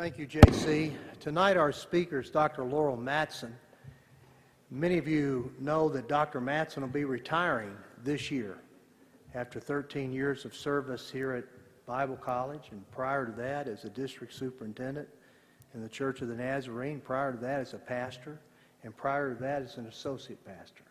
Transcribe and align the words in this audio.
Thank 0.00 0.16
you, 0.16 0.24
J.C. 0.24 0.96
Tonight, 1.20 1.58
our 1.58 1.72
speaker 1.72 2.20
is 2.20 2.30
Dr. 2.30 2.64
Laurel 2.64 2.96
Matson. 2.96 3.54
Many 4.70 4.96
of 4.96 5.06
you 5.06 5.52
know 5.58 5.90
that 5.90 6.08
Dr. 6.08 6.40
Matson 6.40 6.82
will 6.82 6.88
be 6.88 7.04
retiring 7.04 7.76
this 8.02 8.30
year 8.30 8.62
after 9.34 9.60
13 9.60 10.10
years 10.10 10.46
of 10.46 10.56
service 10.56 11.10
here 11.10 11.34
at 11.34 11.44
Bible 11.84 12.16
College, 12.16 12.68
and 12.70 12.90
prior 12.90 13.26
to 13.26 13.32
that, 13.32 13.68
as 13.68 13.84
a 13.84 13.90
district 13.90 14.32
superintendent 14.32 15.06
in 15.74 15.82
the 15.82 15.88
Church 15.88 16.22
of 16.22 16.28
the 16.28 16.34
Nazarene, 16.34 16.98
prior 17.00 17.32
to 17.32 17.38
that, 17.38 17.60
as 17.60 17.74
a 17.74 17.78
pastor, 17.78 18.40
and 18.84 18.96
prior 18.96 19.34
to 19.34 19.40
that, 19.42 19.60
as 19.60 19.76
an 19.76 19.86
associate 19.86 20.42
pastor. 20.46 20.84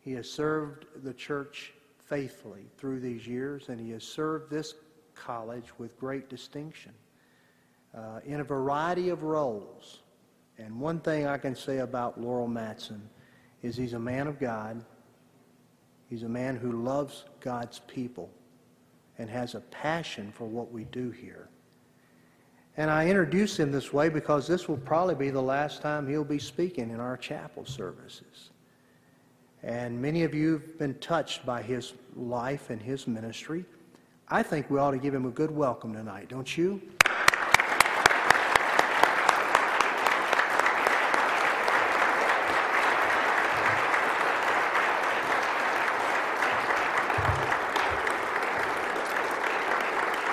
He 0.00 0.10
has 0.14 0.28
served 0.28 0.86
the 1.04 1.14
church 1.14 1.74
faithfully 2.00 2.64
through 2.76 2.98
these 2.98 3.24
years, 3.24 3.68
and 3.68 3.80
he 3.80 3.92
has 3.92 4.02
served 4.02 4.50
this 4.50 4.74
college 5.14 5.66
with 5.78 5.96
great 6.00 6.28
distinction 6.28 6.92
uh, 7.96 8.20
in 8.24 8.40
a 8.40 8.44
variety 8.44 9.08
of 9.08 9.22
roles. 9.22 10.00
And 10.58 10.78
one 10.78 11.00
thing 11.00 11.26
I 11.26 11.38
can 11.38 11.54
say 11.54 11.78
about 11.78 12.20
Laurel 12.20 12.48
Matson 12.48 13.08
is 13.62 13.76
he's 13.76 13.94
a 13.94 13.98
man 13.98 14.26
of 14.26 14.38
God. 14.38 14.84
He's 16.08 16.22
a 16.22 16.28
man 16.28 16.56
who 16.56 16.84
loves 16.84 17.24
God's 17.40 17.80
people 17.80 18.30
and 19.18 19.28
has 19.30 19.54
a 19.54 19.60
passion 19.60 20.30
for 20.32 20.44
what 20.44 20.70
we 20.70 20.84
do 20.84 21.10
here. 21.10 21.48
And 22.76 22.90
I 22.90 23.08
introduce 23.08 23.58
him 23.58 23.72
this 23.72 23.92
way 23.92 24.10
because 24.10 24.46
this 24.46 24.68
will 24.68 24.76
probably 24.76 25.14
be 25.14 25.30
the 25.30 25.42
last 25.42 25.80
time 25.80 26.06
he'll 26.06 26.24
be 26.24 26.38
speaking 26.38 26.90
in 26.90 27.00
our 27.00 27.16
chapel 27.16 27.64
services. 27.64 28.50
And 29.62 30.00
many 30.00 30.22
of 30.22 30.34
you 30.34 30.52
have 30.52 30.78
been 30.78 30.94
touched 30.98 31.46
by 31.46 31.62
his 31.62 31.94
life 32.14 32.68
and 32.68 32.80
his 32.80 33.06
ministry. 33.06 33.64
I 34.28 34.42
think 34.42 34.70
we 34.70 34.78
ought 34.78 34.90
to 34.90 34.98
give 34.98 35.14
him 35.14 35.24
a 35.24 35.30
good 35.30 35.50
welcome 35.50 35.94
tonight, 35.94 36.28
don't 36.28 36.56
you? 36.56 36.82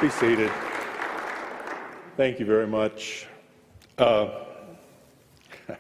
Be 0.03 0.09
seated. 0.09 0.51
Thank 2.17 2.37
you 2.37 2.45
very 2.45 2.67
much. 2.67 3.25
Uh, 3.97 4.31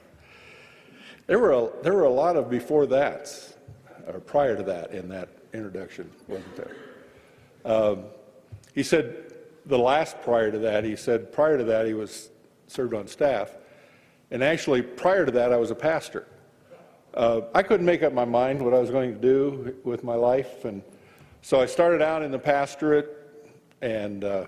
there 1.27 1.39
were 1.39 1.51
a, 1.51 1.69
there 1.83 1.93
were 1.93 2.05
a 2.05 2.09
lot 2.09 2.37
of 2.37 2.49
before 2.49 2.85
that, 2.85 3.53
or 4.07 4.21
prior 4.21 4.55
to 4.55 4.63
that, 4.63 4.91
in 4.91 5.09
that 5.09 5.27
introduction, 5.53 6.09
wasn't 6.29 6.55
there? 6.55 6.75
Um, 7.65 8.05
he 8.73 8.81
said 8.81 9.33
the 9.65 9.77
last 9.77 10.21
prior 10.21 10.53
to 10.53 10.59
that. 10.59 10.85
He 10.85 10.95
said 10.95 11.33
prior 11.33 11.57
to 11.57 11.65
that 11.65 11.85
he 11.85 11.93
was 11.93 12.29
served 12.67 12.93
on 12.93 13.07
staff, 13.07 13.51
and 14.31 14.41
actually 14.41 14.81
prior 14.81 15.25
to 15.25 15.33
that 15.33 15.51
I 15.51 15.57
was 15.57 15.69
a 15.69 15.75
pastor. 15.75 16.27
Uh, 17.13 17.41
I 17.53 17.61
couldn't 17.61 17.85
make 17.85 18.03
up 18.03 18.13
my 18.13 18.23
mind 18.23 18.61
what 18.61 18.73
I 18.73 18.79
was 18.79 18.89
going 18.89 19.13
to 19.13 19.19
do 19.19 19.75
with 19.83 20.01
my 20.05 20.15
life, 20.15 20.63
and 20.63 20.81
so 21.41 21.59
I 21.59 21.65
started 21.65 22.01
out 22.01 22.23
in 22.23 22.31
the 22.31 22.39
pastorate 22.39 23.19
and 23.83 24.23
uh, 24.23 24.45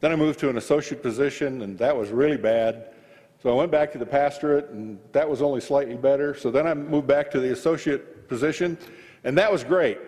then 0.00 0.12
I 0.12 0.16
moved 0.16 0.38
to 0.40 0.48
an 0.48 0.58
associate 0.58 1.02
position, 1.02 1.62
and 1.62 1.76
that 1.78 1.96
was 1.96 2.10
really 2.10 2.36
bad. 2.36 2.94
So 3.42 3.50
I 3.50 3.54
went 3.54 3.72
back 3.72 3.90
to 3.92 3.98
the 3.98 4.06
pastorate, 4.06 4.70
and 4.70 5.00
that 5.10 5.28
was 5.28 5.42
only 5.42 5.60
slightly 5.60 5.96
better. 5.96 6.36
So 6.36 6.52
then 6.52 6.68
I 6.68 6.74
moved 6.74 7.08
back 7.08 7.28
to 7.32 7.40
the 7.40 7.52
associate 7.52 8.28
position, 8.28 8.78
and 9.24 9.36
that 9.36 9.50
was 9.50 9.64
great. 9.64 9.98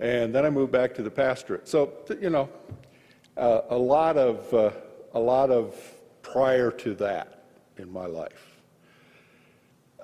And 0.00 0.34
then 0.34 0.46
I 0.46 0.50
moved 0.50 0.72
back 0.72 0.94
to 0.94 1.02
the 1.02 1.10
pastorate. 1.10 1.68
So, 1.68 1.92
you 2.18 2.30
know, 2.30 2.48
uh, 3.36 3.60
a 3.68 3.76
lot 3.76 4.16
of 4.16 4.52
uh, 4.54 4.70
a 5.12 5.20
lot 5.20 5.50
of 5.50 5.76
prior 6.22 6.70
to 6.70 6.94
that 6.94 7.44
in 7.76 7.92
my 7.92 8.06
life. 8.06 8.56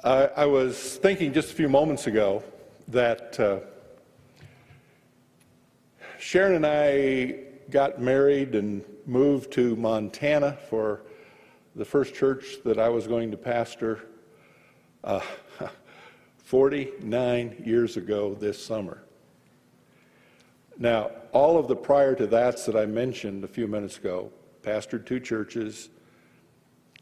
I, 0.05 0.26
I 0.37 0.47
was 0.47 0.99
thinking 0.99 1.32
just 1.32 1.50
a 1.53 1.55
few 1.55 1.70
moments 1.70 2.06
ago 2.06 2.43
that 2.88 3.41
uh, 3.41 3.60
Sharon 6.19 6.55
and 6.56 6.66
I 6.66 7.47
got 7.71 8.01
married 8.01 8.55
and 8.55 8.83
moved 9.06 9.53
to 9.53 9.77
Montana 9.77 10.56
for 10.69 11.03
the 11.77 11.84
first 11.84 12.15
church 12.15 12.56
that 12.65 12.79
I 12.79 12.89
was 12.89 13.06
going 13.06 13.31
to 13.31 13.37
pastor 13.37 14.01
uh, 15.05 15.21
49 16.39 17.62
years 17.65 17.97
ago 17.97 18.34
this 18.34 18.62
summer. 18.65 19.03
Now, 20.79 21.11
all 21.33 21.59
of 21.59 21.69
the 21.69 21.77
prior 21.77 22.15
to 22.15 22.27
that's 22.27 22.65
that 22.67 22.77
I 22.77 22.87
mentioned 22.87 23.45
a 23.45 23.49
few 23.49 23.67
minutes 23.67 23.99
ago, 23.99 24.31
pastored 24.62 25.05
two 25.05 25.21
churches, 25.21 25.91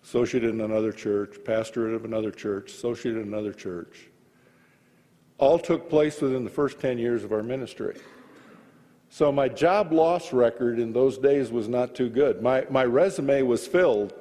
associated 0.03 0.51
in 0.51 0.61
another 0.61 0.93
church, 0.93 1.37
pastorate 1.45 1.95
of 1.95 2.05
another 2.05 2.31
church, 2.31 2.73
associated 2.73 3.23
in 3.23 3.29
another 3.29 3.53
church, 3.53 4.09
all 5.39 5.59
took 5.59 5.91
place 5.91 6.21
within 6.21 6.45
the 6.45 6.51
first 6.51 6.81
10 6.81 6.99
years 6.99 7.23
of 7.23 7.33
our 7.33 7.43
ministry. 7.43 7.97
So 9.09 9.33
my 9.33 9.49
job 9.49 9.93
loss 9.93 10.33
record 10.33 10.79
in 10.79 10.93
those 10.93 11.19
days 11.19 11.51
was 11.51 11.69
not 11.69 11.95
too 11.95 12.09
good. 12.09 12.43
My, 12.43 12.67
my 12.71 12.85
resume 12.85 13.43
was 13.43 13.67
filled 13.67 14.13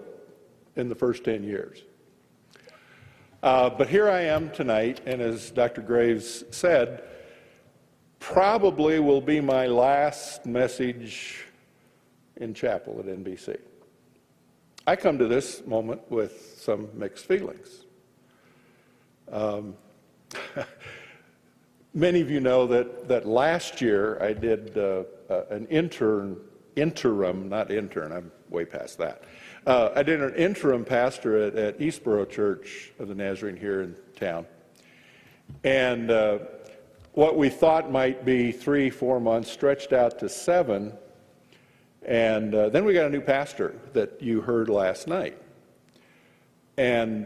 in 0.75 0.89
the 0.89 0.95
first 0.95 1.23
10 1.23 1.43
years. 1.43 1.83
Uh, 3.43 3.69
but 3.69 3.87
here 3.87 4.09
I 4.09 4.21
am 4.21 4.49
tonight, 4.51 5.01
and 5.05 5.21
as 5.21 5.51
Dr. 5.51 5.81
Graves 5.81 6.43
said, 6.51 7.03
probably 8.19 8.99
will 8.99 9.21
be 9.21 9.39
my 9.39 9.67
last 9.67 10.45
message 10.45 11.45
in 12.37 12.53
chapel 12.53 12.99
at 12.99 13.05
NBC. 13.05 13.57
I 14.87 14.95
come 14.95 15.17
to 15.19 15.27
this 15.27 15.65
moment 15.65 16.01
with 16.09 16.57
some 16.59 16.89
mixed 16.93 17.25
feelings. 17.25 17.85
Um, 19.31 19.75
Many 21.97 22.19
of 22.19 22.29
you 22.29 22.41
know 22.41 22.67
that, 22.67 23.07
that 23.07 23.25
last 23.25 23.79
year 23.79 24.21
I 24.21 24.33
did 24.33 24.77
uh, 24.77 25.03
uh, 25.29 25.43
an 25.49 25.65
intern, 25.67 26.35
interim, 26.75 27.47
not 27.47 27.71
intern, 27.71 28.11
I'm 28.11 28.33
way 28.49 28.65
past 28.65 28.97
that. 28.97 29.23
Uh, 29.65 29.91
I 29.95 30.03
did 30.03 30.21
an 30.21 30.35
interim 30.35 30.83
pastorate 30.83 31.55
at 31.55 31.79
Eastboro 31.79 32.29
Church 32.29 32.91
of 32.99 33.07
the 33.07 33.15
Nazarene 33.15 33.55
here 33.55 33.81
in 33.81 33.95
town. 34.13 34.45
And 35.63 36.11
uh, 36.11 36.39
what 37.13 37.37
we 37.37 37.47
thought 37.47 37.89
might 37.89 38.25
be 38.25 38.51
three, 38.51 38.89
four 38.89 39.21
months 39.21 39.49
stretched 39.49 39.93
out 39.93 40.19
to 40.19 40.27
seven. 40.27 40.91
And 42.05 42.53
uh, 42.53 42.67
then 42.71 42.83
we 42.83 42.93
got 42.93 43.05
a 43.05 43.09
new 43.09 43.21
pastor 43.21 43.73
that 43.93 44.21
you 44.21 44.41
heard 44.41 44.67
last 44.67 45.07
night. 45.07 45.41
And 46.75 47.25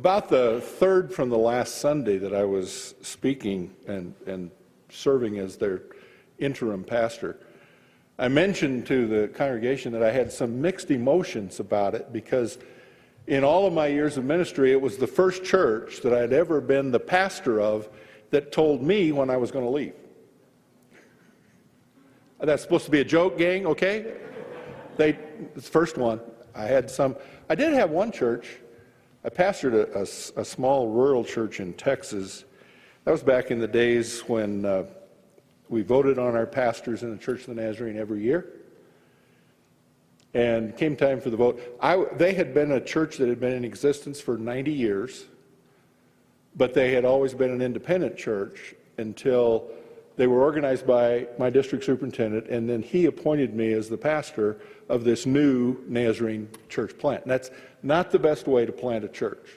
about 0.00 0.30
the 0.30 0.62
third 0.62 1.12
from 1.12 1.28
the 1.28 1.36
last 1.36 1.76
Sunday 1.76 2.16
that 2.16 2.34
I 2.34 2.42
was 2.42 2.94
speaking 3.02 3.74
and, 3.86 4.14
and 4.26 4.50
serving 4.88 5.36
as 5.36 5.58
their 5.58 5.82
interim 6.38 6.84
pastor, 6.84 7.38
I 8.18 8.28
mentioned 8.28 8.86
to 8.86 9.06
the 9.06 9.28
congregation 9.28 9.92
that 9.92 10.02
I 10.02 10.10
had 10.10 10.32
some 10.32 10.58
mixed 10.58 10.90
emotions 10.90 11.60
about 11.60 11.94
it 11.94 12.14
because 12.14 12.56
in 13.26 13.44
all 13.44 13.66
of 13.66 13.74
my 13.74 13.88
years 13.88 14.16
of 14.16 14.24
ministry, 14.24 14.72
it 14.72 14.80
was 14.80 14.96
the 14.96 15.06
first 15.06 15.44
church 15.44 16.00
that 16.00 16.14
I'd 16.14 16.32
ever 16.32 16.62
been 16.62 16.90
the 16.90 16.98
pastor 16.98 17.60
of 17.60 17.86
that 18.30 18.52
told 18.52 18.82
me 18.82 19.12
when 19.12 19.28
I 19.28 19.36
was 19.36 19.50
going 19.50 19.66
to 19.66 19.70
leave. 19.70 19.92
That's 22.40 22.62
supposed 22.62 22.86
to 22.86 22.90
be 22.90 23.00
a 23.00 23.04
joke, 23.04 23.36
gang, 23.36 23.66
okay? 23.66 24.14
They, 24.96 25.18
the 25.54 25.60
first 25.60 25.98
one. 25.98 26.22
I 26.54 26.64
had 26.64 26.90
some, 26.90 27.16
I 27.50 27.54
did 27.54 27.74
have 27.74 27.90
one 27.90 28.10
church 28.10 28.46
I 29.22 29.28
pastored 29.28 29.74
a, 29.74 29.98
a, 29.98 30.40
a, 30.40 30.44
small 30.44 30.88
rural 30.88 31.24
church 31.24 31.60
in 31.60 31.74
Texas. 31.74 32.44
That 33.04 33.10
was 33.12 33.22
back 33.22 33.50
in 33.50 33.58
the 33.58 33.68
days 33.68 34.20
when 34.20 34.64
uh, 34.64 34.84
we 35.68 35.82
voted 35.82 36.18
on 36.18 36.34
our 36.34 36.46
pastors 36.46 37.02
in 37.02 37.10
the 37.10 37.18
Church 37.18 37.40
of 37.40 37.54
the 37.54 37.62
Nazarene 37.62 37.98
every 37.98 38.22
year. 38.22 38.46
And 40.32 40.74
came 40.74 40.96
time 40.96 41.20
for 41.20 41.28
the 41.28 41.36
vote. 41.36 41.60
I, 41.82 42.02
they 42.16 42.32
had 42.32 42.54
been 42.54 42.72
a 42.72 42.80
church 42.80 43.18
that 43.18 43.28
had 43.28 43.40
been 43.40 43.52
in 43.52 43.64
existence 43.64 44.22
for 44.22 44.38
90 44.38 44.72
years, 44.72 45.26
but 46.56 46.72
they 46.72 46.92
had 46.92 47.04
always 47.04 47.34
been 47.34 47.50
an 47.50 47.60
independent 47.60 48.16
church 48.16 48.74
until 48.96 49.70
they 50.16 50.26
were 50.26 50.40
organized 50.40 50.86
by 50.86 51.26
my 51.38 51.50
district 51.50 51.84
superintendent, 51.84 52.46
and 52.48 52.68
then 52.68 52.82
he 52.82 53.06
appointed 53.06 53.54
me 53.54 53.72
as 53.72 53.88
the 53.88 53.96
pastor 53.96 54.60
of 54.88 55.04
this 55.04 55.26
new 55.26 55.78
Nazarene 55.88 56.48
church 56.68 56.96
plant. 56.98 57.22
And 57.22 57.30
that's 57.30 57.50
not 57.82 58.10
the 58.10 58.18
best 58.18 58.46
way 58.46 58.66
to 58.66 58.72
plant 58.72 59.04
a 59.04 59.08
church. 59.08 59.50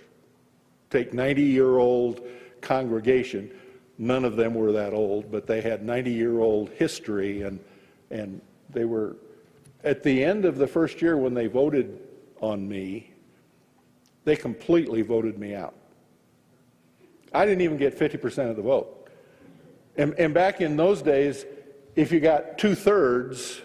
Take 0.90 1.14
90 1.14 1.42
year 1.42 1.78
old 1.78 2.22
congregation, 2.62 3.52
none 3.98 4.25
of 4.25 4.36
them 4.36 4.54
were 4.54 4.72
that 4.72 4.94
old, 4.94 5.31
but 5.31 5.48
they 5.48 5.62
had 5.62 5.84
90 5.84 6.12
year 6.12 6.40
old 6.40 6.70
history, 6.70 7.42
and, 7.42 7.60
and 8.10 8.42
they 8.70 8.86
were, 8.86 9.18
at 9.84 10.04
the 10.04 10.24
end 10.24 10.46
of 10.46 10.58
the 10.58 10.68
first 10.68 11.02
year 11.02 11.18
when 11.18 11.34
they 11.34 11.48
voted 11.48 12.00
on 12.40 12.68
me, 12.68 13.12
they 14.25 14.36
completely 14.36 15.02
voted 15.02 15.38
me 15.38 15.54
out. 15.54 15.75
I 17.34 17.46
didn't 17.46 17.62
even 17.62 17.78
get 17.78 17.98
50% 17.98 18.50
of 18.50 18.56
the 18.56 18.62
vote. 18.62 19.10
And, 19.98 20.14
and 20.18 20.34
back 20.34 20.62
in 20.62 20.78
those 20.78 21.02
days, 21.02 21.46
if 21.96 22.12
you 22.12 22.20
got 22.20 22.58
two 22.58 22.75
thirds, 22.75 23.62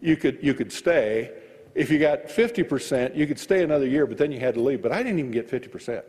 you 0.00 0.16
could, 0.16 0.38
you 0.42 0.54
could 0.54 0.72
stay. 0.72 1.32
If 1.74 1.90
you 1.90 1.98
got 1.98 2.24
50%, 2.24 3.16
you 3.16 3.26
could 3.26 3.38
stay 3.38 3.62
another 3.62 3.86
year, 3.86 4.06
but 4.06 4.18
then 4.18 4.32
you 4.32 4.40
had 4.40 4.54
to 4.54 4.60
leave. 4.60 4.82
But 4.82 4.92
I 4.92 5.02
didn't 5.02 5.18
even 5.18 5.30
get 5.30 5.50
50%. 5.50 6.02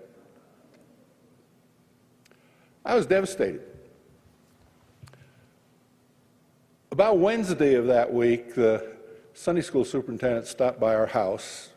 I 2.83 2.95
was 2.95 3.05
devastated. 3.05 3.61
About 6.91 7.19
Wednesday 7.19 7.75
of 7.75 7.87
that 7.87 8.11
week, 8.11 8.55
the 8.55 8.95
Sunday 9.33 9.61
school 9.61 9.85
superintendent 9.85 10.47
stopped 10.47 10.79
by 10.79 10.95
our 10.95 11.05
house 11.05 11.69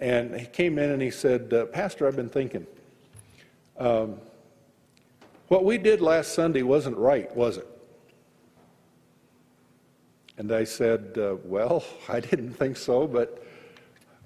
and 0.00 0.38
he 0.38 0.46
came 0.46 0.78
in 0.78 0.90
and 0.90 1.00
he 1.00 1.10
said, 1.10 1.52
uh, 1.52 1.66
Pastor, 1.66 2.06
I've 2.06 2.16
been 2.16 2.28
thinking. 2.28 2.66
Um, 3.78 4.16
what 5.48 5.64
we 5.64 5.78
did 5.78 6.00
last 6.00 6.34
Sunday 6.34 6.62
wasn't 6.62 6.96
right, 6.96 7.34
was 7.34 7.56
it? 7.56 7.66
And 10.38 10.52
I 10.52 10.64
said, 10.64 11.16
uh, 11.18 11.36
Well, 11.44 11.84
I 12.08 12.20
didn't 12.20 12.52
think 12.52 12.76
so, 12.76 13.06
but 13.06 13.42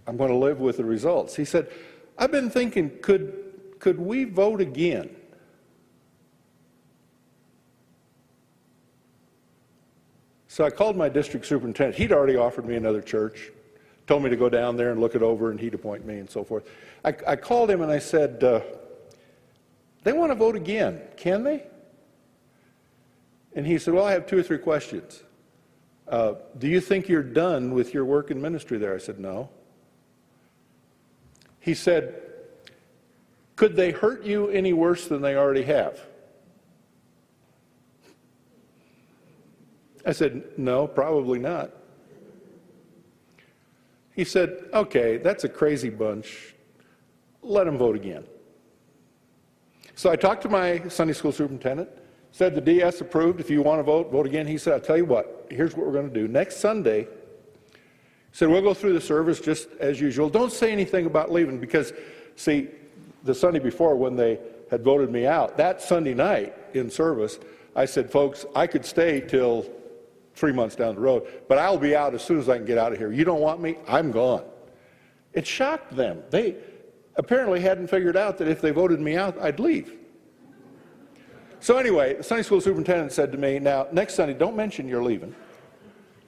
I'm 0.07 0.17
going 0.17 0.31
to 0.31 0.37
live 0.37 0.61
with 0.61 0.79
the 0.79 0.85
results. 0.85 1.37
He 1.37 1.45
said, 1.45 1.71
I've 2.19 2.33
been 2.33 2.51
thinking, 2.51 2.99
could, 3.01 3.79
could 3.79 3.99
we 3.99 4.25
vote 4.25 4.61
again? 4.61 5.17
So 10.49 10.65
I 10.65 10.71
called 10.71 10.97
my 10.97 11.09
district 11.09 11.47
superintendent. 11.47 11.97
He'd 11.97 12.13
already 12.13 12.37
offered 12.37 12.67
me 12.67 12.75
another 12.75 13.01
church, 13.01 13.51
told 14.09 14.25
me 14.25 14.31
to 14.31 14.37
go 14.37 14.49
down 14.49 14.77
there 14.77 14.91
and 14.91 15.01
look 15.01 15.15
it 15.15 15.23
over, 15.23 15.53
and 15.53 15.61
he'd 15.61 15.75
appoint 15.75 16.05
me 16.05 16.19
and 16.19 16.29
so 16.29 16.43
forth. 16.43 16.69
I, 17.05 17.15
I 17.27 17.37
called 17.37 17.71
him 17.71 17.83
and 17.83 17.91
I 17.91 18.01
said, 18.01 18.43
uh, 18.43 18.61
They 20.03 20.13
want 20.13 20.33
to 20.33 20.35
vote 20.35 20.57
again. 20.57 21.01
Can 21.17 21.45
they? 21.45 21.63
And 23.55 23.65
he 23.65 23.79
said, 23.79 23.95
Well, 23.95 24.05
I 24.05 24.13
have 24.13 24.27
two 24.27 24.39
or 24.39 24.43
three 24.43 24.59
questions. 24.59 25.23
Uh, 26.11 26.35
do 26.59 26.67
you 26.67 26.81
think 26.81 27.09
you're 27.09 27.23
done 27.23 27.73
with 27.73 27.95
your 27.95 28.05
work 28.05 28.33
in 28.33 28.43
ministry 28.43 28.77
there? 28.79 28.95
I 28.95 28.99
said, 28.99 29.21
No. 29.21 29.49
He 31.61 31.73
said, 31.73 32.21
Could 33.55 33.77
they 33.77 33.93
hurt 33.93 34.25
you 34.25 34.49
any 34.49 34.73
worse 34.73 35.07
than 35.07 35.23
they 35.23 35.37
already 35.37 35.63
have? 35.63 36.01
I 40.05 40.11
said, 40.11 40.43
No, 40.57 40.89
probably 40.89 41.39
not. 41.39 41.71
He 44.17 44.25
said, 44.25 44.65
Okay, 44.75 45.19
that's 45.19 45.45
a 45.45 45.49
crazy 45.49 45.91
bunch. 45.91 46.57
Let 47.41 47.65
them 47.65 47.79
vote 47.79 47.95
again. 47.95 48.25
So 49.95 50.11
I 50.11 50.17
talked 50.17 50.43
to 50.43 50.49
my 50.49 50.89
Sunday 50.89 51.13
school 51.13 51.31
superintendent, 51.31 51.89
said 52.33 52.55
the 52.55 52.61
DS 52.61 53.01
approved. 53.01 53.41
If 53.41 53.51
you 53.51 53.63
want 53.63 53.79
to 53.79 53.83
vote, 53.83 54.11
vote 54.11 54.27
again. 54.27 54.47
He 54.47 54.59
said, 54.59 54.75
I'll 54.75 54.81
tell 54.81 54.97
you 54.97 55.05
what, 55.05 55.47
here's 55.51 55.77
what 55.77 55.87
we're 55.87 55.93
going 55.93 56.09
to 56.09 56.15
do. 56.15 56.29
Next 56.29 56.57
Sunday, 56.57 57.09
said, 58.33 58.49
we'll 58.49 58.63
go 58.63 58.75
through 58.75 58.93
the 58.93 59.01
service 59.01 59.41
just 59.41 59.69
as 59.81 60.01
usual. 60.01 60.29
Don't 60.29 60.53
say 60.53 60.73
anything 60.73 61.07
about 61.07 61.33
leaving 61.33 61.59
because, 61.59 61.93
see, 62.37 62.69
the 63.25 63.35
Sunday 63.35 63.59
before 63.59 63.97
when 63.97 64.17
they 64.17 64.39
had 64.71 64.83
voted 64.83 65.11
me 65.11 65.27
out, 65.27 65.57
that 65.57 65.83
Sunday 65.83 66.15
night 66.15 66.55
in 66.75 66.91
service, 66.91 67.39
I 67.75 67.85
said, 67.85 68.11
folks, 68.11 68.47
I 68.55 68.67
could 68.67 68.85
stay 68.85 69.21
till 69.21 69.69
three 70.35 70.53
months 70.53 70.77
down 70.77 70.95
the 70.95 71.01
road, 71.01 71.27
but 71.49 71.59
I'll 71.59 71.79
be 71.79 71.95
out 71.97 72.15
as 72.15 72.23
soon 72.23 72.39
as 72.39 72.49
I 72.49 72.57
can 72.57 72.67
get 72.67 72.79
out 72.79 72.93
of 72.93 72.99
here. 72.99 73.13
You 73.13 73.25
don't 73.25 73.41
want 73.41 73.61
me? 73.61 73.79
I'm 73.89 74.11
gone. 74.11 74.45
It 75.33 75.47
shocked 75.47 75.95
them. 75.95 76.23
They 76.31 76.57
apparently 77.17 77.61
hadn't 77.61 77.89
figured 77.89 78.17
out 78.17 78.39
that 78.39 78.49
if 78.49 78.61
they 78.61 78.71
voted 78.71 79.01
me 79.01 79.17
out, 79.17 79.39
I'd 79.39 79.61
leave. 79.61 80.00
So 81.61 81.77
anyway, 81.77 82.15
the 82.15 82.23
Sunday 82.23 82.43
school 82.43 82.61
superintendent 82.61 83.13
said 83.13 83.31
to 83.33 83.39
me, 83.39 83.59
now, 83.59 83.87
next 83.93 84.15
Sunday, 84.15 84.35
don't 84.35 84.57
mention 84.57 84.89
you're 84.89 85.05
leaving. 85.05 85.35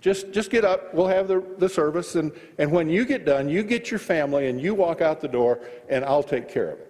Just, 0.02 0.32
just 0.32 0.50
get 0.50 0.64
up, 0.64 0.92
we'll 0.92 1.06
have 1.06 1.26
the, 1.26 1.42
the 1.58 1.68
service, 1.68 2.16
and, 2.16 2.32
and 2.58 2.70
when 2.70 2.90
you 2.90 3.04
get 3.06 3.24
done, 3.24 3.48
you 3.48 3.62
get 3.62 3.90
your 3.90 4.00
family 4.00 4.48
and 4.48 4.60
you 4.60 4.74
walk 4.74 5.00
out 5.00 5.20
the 5.20 5.28
door, 5.28 5.60
and 5.88 6.04
I'll 6.04 6.24
take 6.24 6.48
care 6.48 6.70
of 6.72 6.80
it. 6.80 6.88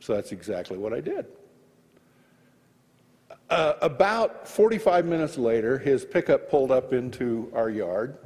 So 0.00 0.14
that's 0.14 0.32
exactly 0.32 0.78
what 0.78 0.92
I 0.92 1.00
did. 1.00 1.26
Uh, 3.50 3.74
about 3.82 4.48
45 4.48 5.04
minutes 5.04 5.36
later, 5.36 5.78
his 5.78 6.04
pickup 6.04 6.50
pulled 6.50 6.70
up 6.70 6.92
into 6.92 7.52
our 7.54 7.68
yard, 7.68 8.16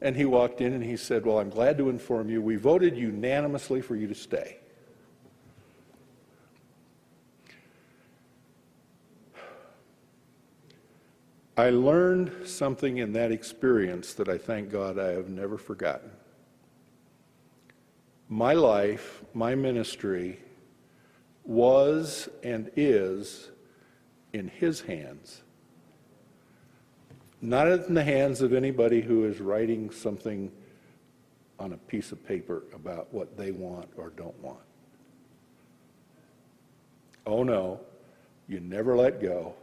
and 0.00 0.16
he 0.16 0.24
walked 0.24 0.60
in 0.60 0.72
and 0.72 0.82
he 0.82 0.96
said, 0.96 1.26
Well, 1.26 1.38
I'm 1.38 1.50
glad 1.50 1.76
to 1.78 1.90
inform 1.90 2.30
you, 2.30 2.40
we 2.40 2.56
voted 2.56 2.96
unanimously 2.96 3.80
for 3.82 3.94
you 3.94 4.06
to 4.08 4.14
stay. 4.14 4.61
I 11.56 11.68
learned 11.68 12.48
something 12.48 12.98
in 12.98 13.12
that 13.12 13.30
experience 13.30 14.14
that 14.14 14.28
I 14.28 14.38
thank 14.38 14.70
God 14.70 14.98
I 14.98 15.08
have 15.08 15.28
never 15.28 15.58
forgotten. 15.58 16.10
My 18.28 18.54
life, 18.54 19.22
my 19.34 19.54
ministry, 19.54 20.40
was 21.44 22.30
and 22.42 22.70
is 22.74 23.50
in 24.32 24.48
His 24.48 24.80
hands, 24.80 25.42
not 27.42 27.68
in 27.68 27.92
the 27.92 28.04
hands 28.04 28.40
of 28.40 28.54
anybody 28.54 29.02
who 29.02 29.26
is 29.26 29.38
writing 29.38 29.90
something 29.90 30.50
on 31.58 31.74
a 31.74 31.76
piece 31.76 32.12
of 32.12 32.26
paper 32.26 32.62
about 32.74 33.12
what 33.12 33.36
they 33.36 33.50
want 33.50 33.90
or 33.98 34.10
don't 34.10 34.38
want. 34.42 34.58
Oh 37.26 37.42
no, 37.42 37.80
you 38.48 38.58
never 38.60 38.96
let 38.96 39.20
go. 39.20 39.54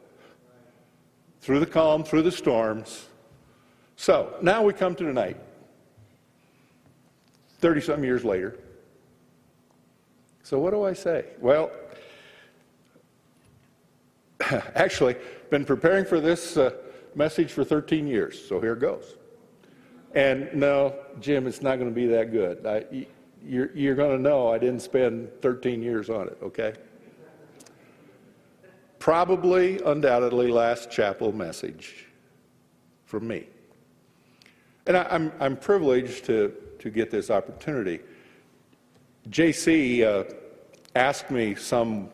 Through 1.42 1.60
the 1.60 1.66
calm, 1.66 2.04
through 2.04 2.24
the 2.24 2.32
storms. 2.32 3.08
So 3.96 4.36
now 4.42 4.64
we 4.64 4.74
come 4.74 4.96
to 4.96 5.04
tonight, 5.04 5.38
30 7.60 7.82
some 7.82 8.04
years 8.04 8.24
later. 8.24 8.58
So 10.44 10.58
what 10.60 10.72
do 10.72 10.84
I 10.84 10.94
say? 10.94 11.26
Well, 11.40 11.72
actually 14.76 15.16
been 15.50 15.66
preparing 15.66 16.06
for 16.06 16.20
this 16.20 16.58
uh, 16.58 16.72
message 17.16 17.52
for 17.52 17.64
13 17.64 18.08
years, 18.08 18.48
so 18.48 18.60
here 18.60 18.76
goes. 18.76 19.18
And 20.16 20.50
no, 20.54 20.96
Jim, 21.20 21.46
it's 21.46 21.62
not 21.62 21.78
going 21.78 21.90
to 21.90 21.96
be 21.96 22.08
that 22.08 22.32
good. 22.32 22.66
I, 22.66 23.06
you're, 23.46 23.72
you're 23.76 23.96
going 23.96 24.16
to 24.16 24.22
know 24.22 24.52
I 24.52 24.58
didn't 24.58 24.82
spend 24.82 25.30
13 25.42 25.82
years 25.82 26.10
on 26.10 26.28
it, 26.28 26.38
okay? 26.42 26.74
Probably, 29.00 29.82
undoubtedly, 29.82 30.52
last 30.52 30.92
chapel 30.92 31.32
message 31.32 32.08
from 33.06 33.28
me. 33.28 33.48
And 34.86 34.98
I, 34.98 35.04
am 35.04 35.32
I'm, 35.32 35.32
I'm 35.40 35.58
privileged 35.58 36.26
to, 36.26 36.54
to 36.80 36.90
get 36.90 37.10
this 37.10 37.30
opportunity. 37.30 38.02
JC 39.30 40.04
uh, 40.04 40.32
asked 40.96 41.32
me 41.32 41.56
some, 41.56 42.10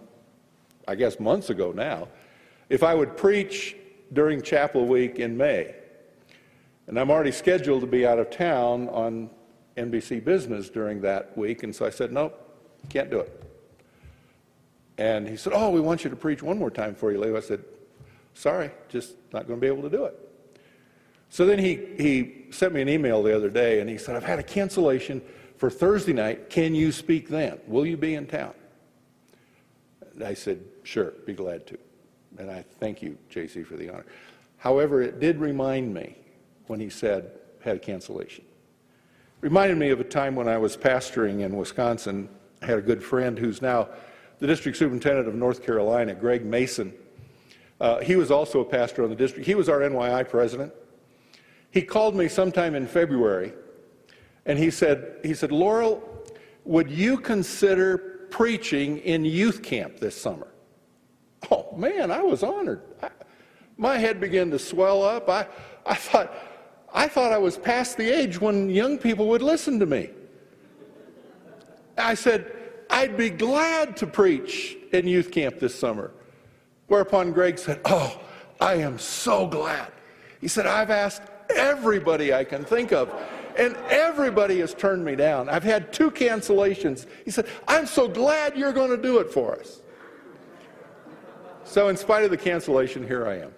I 0.88 0.96
guess, 0.96 1.20
months 1.20 1.50
ago 1.50 1.72
now, 1.72 2.08
if 2.70 2.84
I 2.84 2.94
would 2.94 3.18
preach 3.18 3.76
during 4.14 4.42
chapel 4.42 4.86
week 4.86 5.18
in 5.20 5.36
May. 5.36 5.76
And 6.88 7.00
I'm 7.00 7.10
already 7.10 7.32
scheduled 7.32 7.82
to 7.82 7.88
be 7.88 8.06
out 8.06 8.20
of 8.20 8.30
town 8.30 8.90
on 8.90 9.30
NBC 9.76 10.24
Business 10.24 10.70
during 10.70 11.02
that 11.02 11.36
week, 11.38 11.64
and 11.64 11.76
so 11.76 11.86
I 11.86 11.90
said, 11.90 12.12
nope, 12.12 12.40
can't 12.90 13.10
do 13.10 13.20
it. 13.20 13.45
And 14.98 15.28
he 15.28 15.36
said, 15.36 15.54
oh, 15.54 15.70
we 15.70 15.82
want 15.82 16.04
you 16.04 16.10
to 16.10 16.16
preach 16.16 16.42
one 16.42 16.58
more 16.58 16.72
time 16.72 16.96
for 16.96 17.12
you, 17.12 17.20
Leo. 17.20 17.36
I 17.36 17.42
said, 17.42 17.64
sorry, 18.34 18.72
just 18.88 19.16
not 19.34 19.48
going 19.48 19.60
to 19.60 19.62
be 19.62 19.68
able 19.68 19.84
to 19.84 19.90
do 19.90 20.06
it. 20.06 20.18
So 21.30 21.46
then 21.46 21.60
he, 21.60 21.82
he 21.98 22.46
sent 22.52 22.74
me 22.74 22.82
an 22.82 22.88
email 22.88 23.22
the 23.22 23.36
other 23.36 23.50
day, 23.50 23.82
and 23.82 23.90
he 23.90 23.98
said, 23.98 24.16
I've 24.16 24.24
had 24.24 24.40
a 24.40 24.44
cancellation 24.44 25.22
for 25.58 25.70
Thursday 25.70 26.14
night. 26.14 26.50
Can 26.50 26.74
you 26.74 26.92
speak 26.92 27.28
then? 27.28 27.60
Will 27.68 27.86
you 27.86 27.98
be 27.98 28.16
in 28.16 28.26
town? 28.26 28.54
And 30.14 30.24
I 30.24 30.34
said, 30.34 30.64
sure, 30.84 31.12
be 31.26 31.34
glad 31.34 31.68
to 31.68 31.78
and 32.38 32.52
I 32.52 32.64
thank 32.80 33.02
you, 33.02 33.18
JC, 33.32 33.66
for 33.66 33.76
the 33.76 33.90
honor. 33.90 34.06
However, 34.58 35.02
it 35.02 35.20
did 35.20 35.38
remind 35.40 35.94
me 35.94 36.18
when 36.68 36.80
he 36.80 36.90
said, 36.90 37.32
had 37.62 37.78
a 37.78 37.80
cancellation. 37.80 38.44
Reminded 39.42 39.78
me 39.78 39.90
of 39.90 40.00
a 40.00 40.04
time 40.04 40.36
when 40.36 40.48
I 40.48 40.58
was 40.58 40.76
pastoring 40.76 41.42
in 41.42 41.56
Wisconsin. 41.56 42.30
I 42.62 42.68
had 42.68 42.78
a 42.80 42.82
good 42.82 43.04
friend 43.04 43.38
who's 43.38 43.62
now 43.62 43.90
the 44.40 44.48
district 44.48 44.78
superintendent 44.78 45.28
of 45.28 45.36
North 45.36 45.66
Carolina, 45.66 46.14
Greg 46.14 46.46
Mason. 46.46 46.94
Uh, 47.80 48.00
he 48.00 48.16
was 48.16 48.32
also 48.32 48.62
a 48.62 48.66
pastor 48.66 49.04
on 49.04 49.10
the 49.10 49.16
district. 49.16 49.46
He 49.46 49.56
was 49.56 49.70
our 49.70 49.80
NYI 49.80 50.28
president. 50.28 50.74
He 51.72 51.82
called 51.82 52.16
me 52.16 52.28
sometime 52.28 52.76
in 52.76 52.88
February, 52.88 53.54
and 54.46 54.58
he 54.58 54.72
said, 54.72 55.18
he 55.24 55.34
said, 55.34 55.52
Laurel, 55.52 56.02
would 56.64 56.90
you 56.90 57.18
consider 57.18 58.28
preaching 58.30 58.98
in 59.00 59.26
youth 59.26 59.62
camp 59.62 60.00
this 60.00 60.20
summer? 60.20 60.48
Oh, 61.52 61.76
man, 61.76 62.12
I 62.12 62.22
was 62.22 62.44
honored. 62.44 62.82
I, 63.04 63.10
my 63.78 63.98
head 63.98 64.20
began 64.20 64.50
to 64.52 64.60
swell 64.60 65.04
up. 65.04 65.30
I, 65.30 65.48
I, 65.86 65.96
thought, 65.96 66.34
I 66.94 67.08
thought 67.08 67.34
I 67.34 67.38
was 67.38 67.58
past 67.58 67.98
the 67.98 68.10
age 68.10 68.40
when 68.40 68.70
young 68.70 68.98
people 68.98 69.28
would 69.28 69.42
listen 69.42 69.80
to 69.80 69.86
me. 69.86 70.10
I 71.98 72.14
said, 72.14 72.55
I'd 72.90 73.18
be 73.18 73.30
glad 73.30 73.98
to 73.98 74.08
preach 74.08 74.78
in 74.92 75.08
youth 75.08 75.32
camp 75.32 75.60
this 75.60 75.78
summer. 75.78 76.12
Whereupon 76.88 77.32
Greg 77.32 77.58
said, 77.58 77.82
Oh, 77.86 78.22
I 78.60 78.76
am 78.76 79.00
so 79.00 79.48
glad. 79.48 79.92
He 80.40 80.48
said, 80.48 80.66
I've 80.66 80.90
asked 80.90 81.24
everybody 81.50 82.34
I 82.34 82.44
can 82.44 82.64
think 82.64 82.92
of, 82.92 83.14
and 83.58 83.76
everybody 83.90 84.60
has 84.60 84.74
turned 84.74 85.04
me 85.04 85.16
down. 85.16 85.50
I've 85.50 85.64
had 85.64 85.92
two 85.92 86.12
cancellations. 86.12 87.08
He 87.24 87.32
said, 87.32 87.48
I'm 87.68 87.86
so 87.86 88.08
glad 88.08 88.58
you're 88.58 88.74
going 88.74 88.92
to 88.92 89.02
do 89.02 89.20
it 89.20 89.32
for 89.32 89.60
us. 89.60 89.82
So, 91.64 91.90
in 91.90 91.98
spite 91.98 92.24
of 92.24 92.30
the 92.30 92.38
cancellation, 92.38 93.06
here 93.06 93.28
I 93.28 93.40
am. 93.40 93.52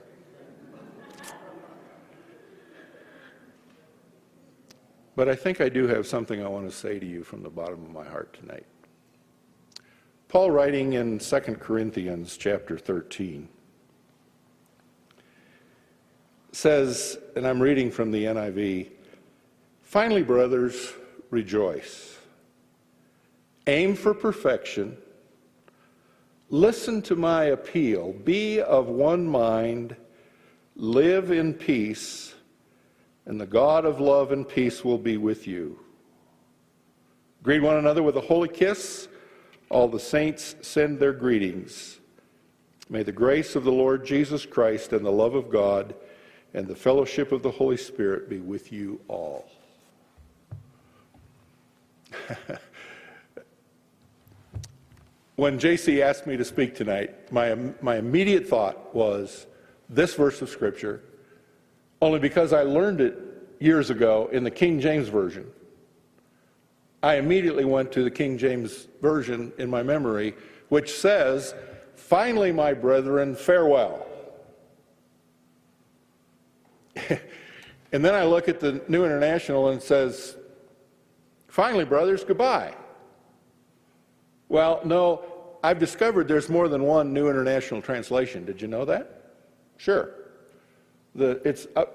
But 5.17 5.27
I 5.27 5.35
think 5.35 5.59
I 5.61 5.67
do 5.67 5.87
have 5.87 6.07
something 6.07 6.43
I 6.43 6.47
want 6.47 6.69
to 6.69 6.75
say 6.75 6.99
to 6.99 7.05
you 7.05 7.23
from 7.23 7.41
the 7.41 7.49
bottom 7.49 7.83
of 7.83 7.91
my 7.91 8.05
heart 8.05 8.33
tonight. 8.33 8.65
Paul, 10.29 10.51
writing 10.51 10.93
in 10.93 11.19
2 11.19 11.39
Corinthians 11.59 12.37
chapter 12.37 12.77
13, 12.77 13.47
says, 16.51 17.17
and 17.35 17.47
I'm 17.47 17.61
reading 17.61 17.89
from 17.91 18.11
the 18.11 18.25
NIV 18.25 18.89
finally, 19.83 20.23
brothers, 20.23 20.93
rejoice. 21.29 22.17
Aim 23.67 23.95
for 23.95 24.13
perfection. 24.13 24.97
Listen 26.49 27.01
to 27.03 27.15
my 27.15 27.45
appeal. 27.45 28.13
Be 28.13 28.61
of 28.61 28.87
one 28.87 29.25
mind. 29.25 29.95
Live 30.75 31.31
in 31.31 31.53
peace 31.53 32.35
and 33.27 33.39
the 33.39 33.45
God 33.45 33.83
of 33.83 33.99
love 33.99 34.31
and 34.31 34.47
peace 34.47 34.85
will 34.85 34.97
be 34.97 35.17
with 35.17 35.47
you. 35.47 35.77
Greet 37.43 37.61
one 37.61 37.75
another 37.75 38.01
with 38.01 38.15
a 38.15 38.21
holy 38.21 38.47
kiss. 38.47 39.09
All 39.69 39.87
the 39.87 39.99
saints 39.99 40.55
send 40.61 40.99
their 40.99 41.13
greetings. 41.13 41.99
May 42.89 43.03
the 43.03 43.11
grace 43.11 43.55
of 43.55 43.63
the 43.63 43.71
Lord 43.71 44.05
Jesus 44.05 44.45
Christ 44.45 44.93
and 44.93 45.05
the 45.05 45.11
love 45.11 45.35
of 45.35 45.49
God 45.49 45.93
and 46.53 46.67
the 46.67 46.75
fellowship 46.75 47.31
of 47.31 47.43
the 47.43 47.51
Holy 47.51 47.77
Spirit 47.77 48.29
be 48.29 48.39
with 48.39 48.71
you 48.71 49.01
all. 49.07 49.49
when 55.35 55.59
JC 55.59 56.01
asked 56.01 56.25
me 56.25 56.37
to 56.37 56.45
speak 56.45 56.73
tonight, 56.75 57.31
my, 57.31 57.55
my 57.81 57.97
immediate 57.97 58.47
thought 58.47 58.95
was 58.95 59.47
this 59.89 60.15
verse 60.15 60.41
of 60.41 60.49
Scripture 60.49 61.01
only 62.01 62.19
because 62.19 62.53
I 62.53 62.63
learned 62.63 63.01
it 63.01 63.17
years 63.59 63.89
ago 63.89 64.29
in 64.31 64.43
the 64.43 64.51
King 64.51 64.79
James 64.79 65.09
Version. 65.09 65.45
I 67.03 67.15
immediately 67.15 67.65
went 67.65 67.91
to 67.93 68.03
the 68.03 68.11
King 68.11 68.37
James 68.37 68.87
Version 69.01 69.53
in 69.57 69.69
my 69.69 69.83
memory, 69.83 70.35
which 70.69 70.91
says, 70.93 71.53
Finally, 71.95 72.51
my 72.51 72.73
brethren, 72.73 73.35
farewell. 73.35 74.07
and 77.91 78.03
then 78.03 78.15
I 78.15 78.23
look 78.23 78.47
at 78.47 78.59
the 78.59 78.81
New 78.87 79.05
International 79.05 79.69
and 79.69 79.81
says, 79.81 80.37
Finally, 81.47 81.85
brothers, 81.85 82.23
goodbye. 82.23 82.73
Well, 84.49 84.81
no, 84.85 85.23
I've 85.63 85.79
discovered 85.79 86.27
there's 86.27 86.49
more 86.49 86.67
than 86.69 86.83
one 86.83 87.13
New 87.13 87.29
International 87.29 87.81
Translation. 87.81 88.45
Did 88.45 88.61
you 88.61 88.67
know 88.67 88.85
that? 88.85 89.33
Sure. 89.77 90.11
The, 91.15 91.41
it's, 91.43 91.67
uh, 91.75 91.85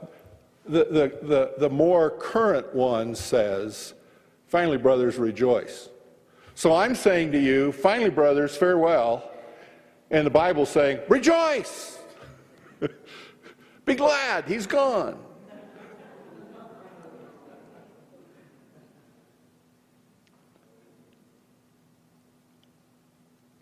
the, 0.64 0.85
the, 0.85 1.18
the, 1.26 1.54
the 1.59 1.71
more 1.71 2.11
current 2.11 2.75
one 2.75 3.14
says, 3.14 3.94
finally, 4.52 4.76
brothers, 4.76 5.16
rejoice. 5.16 5.88
So 6.54 6.75
I'm 6.75 6.94
saying 6.94 7.32
to 7.32 7.38
you, 7.38 7.73
finally, 7.73 8.11
brothers, 8.11 8.54
farewell. 8.54 9.30
And 10.11 10.26
the 10.26 10.30
Bible's 10.30 10.68
saying, 10.68 11.00
rejoice! 11.09 11.99
Be 13.87 13.94
glad, 13.94 14.47
he's 14.47 14.66
gone. 14.66 15.18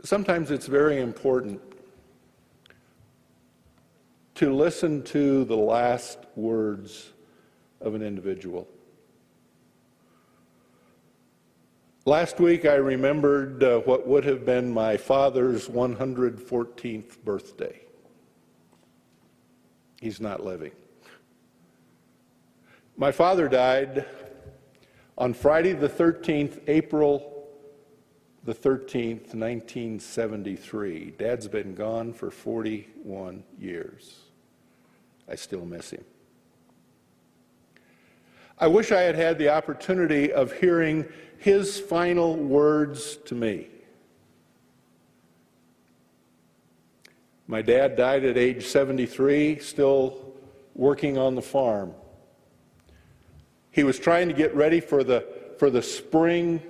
Sometimes 0.03 0.51
it's 0.51 0.67
very 0.67 1.01
important 1.01 1.61
to 4.35 4.53
listen 4.53 5.05
to 5.05 5.45
the 5.45 5.57
last 5.57 6.19
words 6.35 7.11
of 7.81 7.95
an 7.95 8.03
individual. 8.03 8.67
Last 12.07 12.41
week, 12.41 12.65
I 12.65 12.77
remembered 12.77 13.63
uh, 13.63 13.81
what 13.81 14.07
would 14.09 14.25
have 14.25 14.47
been 14.47 14.73
my 14.73 14.97
father's 14.97 15.69
114th 15.69 17.23
birthday. 17.23 17.79
He's 20.01 20.19
not 20.19 20.43
living. 20.43 20.73
My 22.97 23.13
father 23.13 23.49
died 23.49 24.07
on 25.19 25.35
Friday 25.35 25.75
the 25.75 25.91
13th, 25.91 26.63
April 26.69 27.47
the 28.45 28.55
13th, 28.55 29.35
1973. 29.35 31.13
Dad's 31.19 31.49
been 31.49 31.75
gone 31.75 32.15
for 32.15 32.31
41 32.31 33.45
years. 33.59 34.21
I 35.29 35.35
still 35.35 35.67
miss 35.67 35.91
him. 35.91 36.05
I 38.59 38.69
wish 38.69 38.91
I 38.91 39.03
had 39.03 39.17
had 39.17 39.37
the 39.37 39.51
opportunity 39.51 40.33
of 40.33 40.53
hearing 40.53 41.07
his 41.41 41.81
final 41.81 42.37
words 42.37 43.17
to 43.27 43.35
me. 43.35 43.67
My 47.49 47.63
dad 47.63 47.97
died 47.97 48.25
at 48.25 48.39
age 48.39 48.67
73, 48.67 49.59
still 49.59 50.33
working 50.75 51.19
on 51.19 51.35
the 51.35 51.43
farm. 51.43 51.93
He 53.73 53.83
was 53.83 53.99
trying 53.99 54.29
to 54.29 54.35
get 54.35 54.55
ready 54.55 54.79
for 54.79 55.03
the, 55.03 55.27
for 55.59 55.69
the 55.69 55.83
spring 55.83 56.63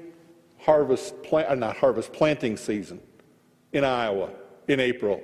harvest, 0.59 1.23
plant, 1.23 1.49
uh, 1.49 1.55
not 1.55 1.77
harvest, 1.77 2.13
planting 2.13 2.57
season 2.57 3.01
in 3.73 3.85
Iowa 3.85 4.31
in 4.69 4.81
April. 4.81 5.21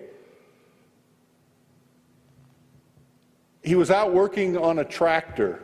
he 3.66 3.74
was 3.74 3.90
out 3.90 4.14
working 4.14 4.56
on 4.56 4.78
a 4.78 4.84
tractor, 4.84 5.60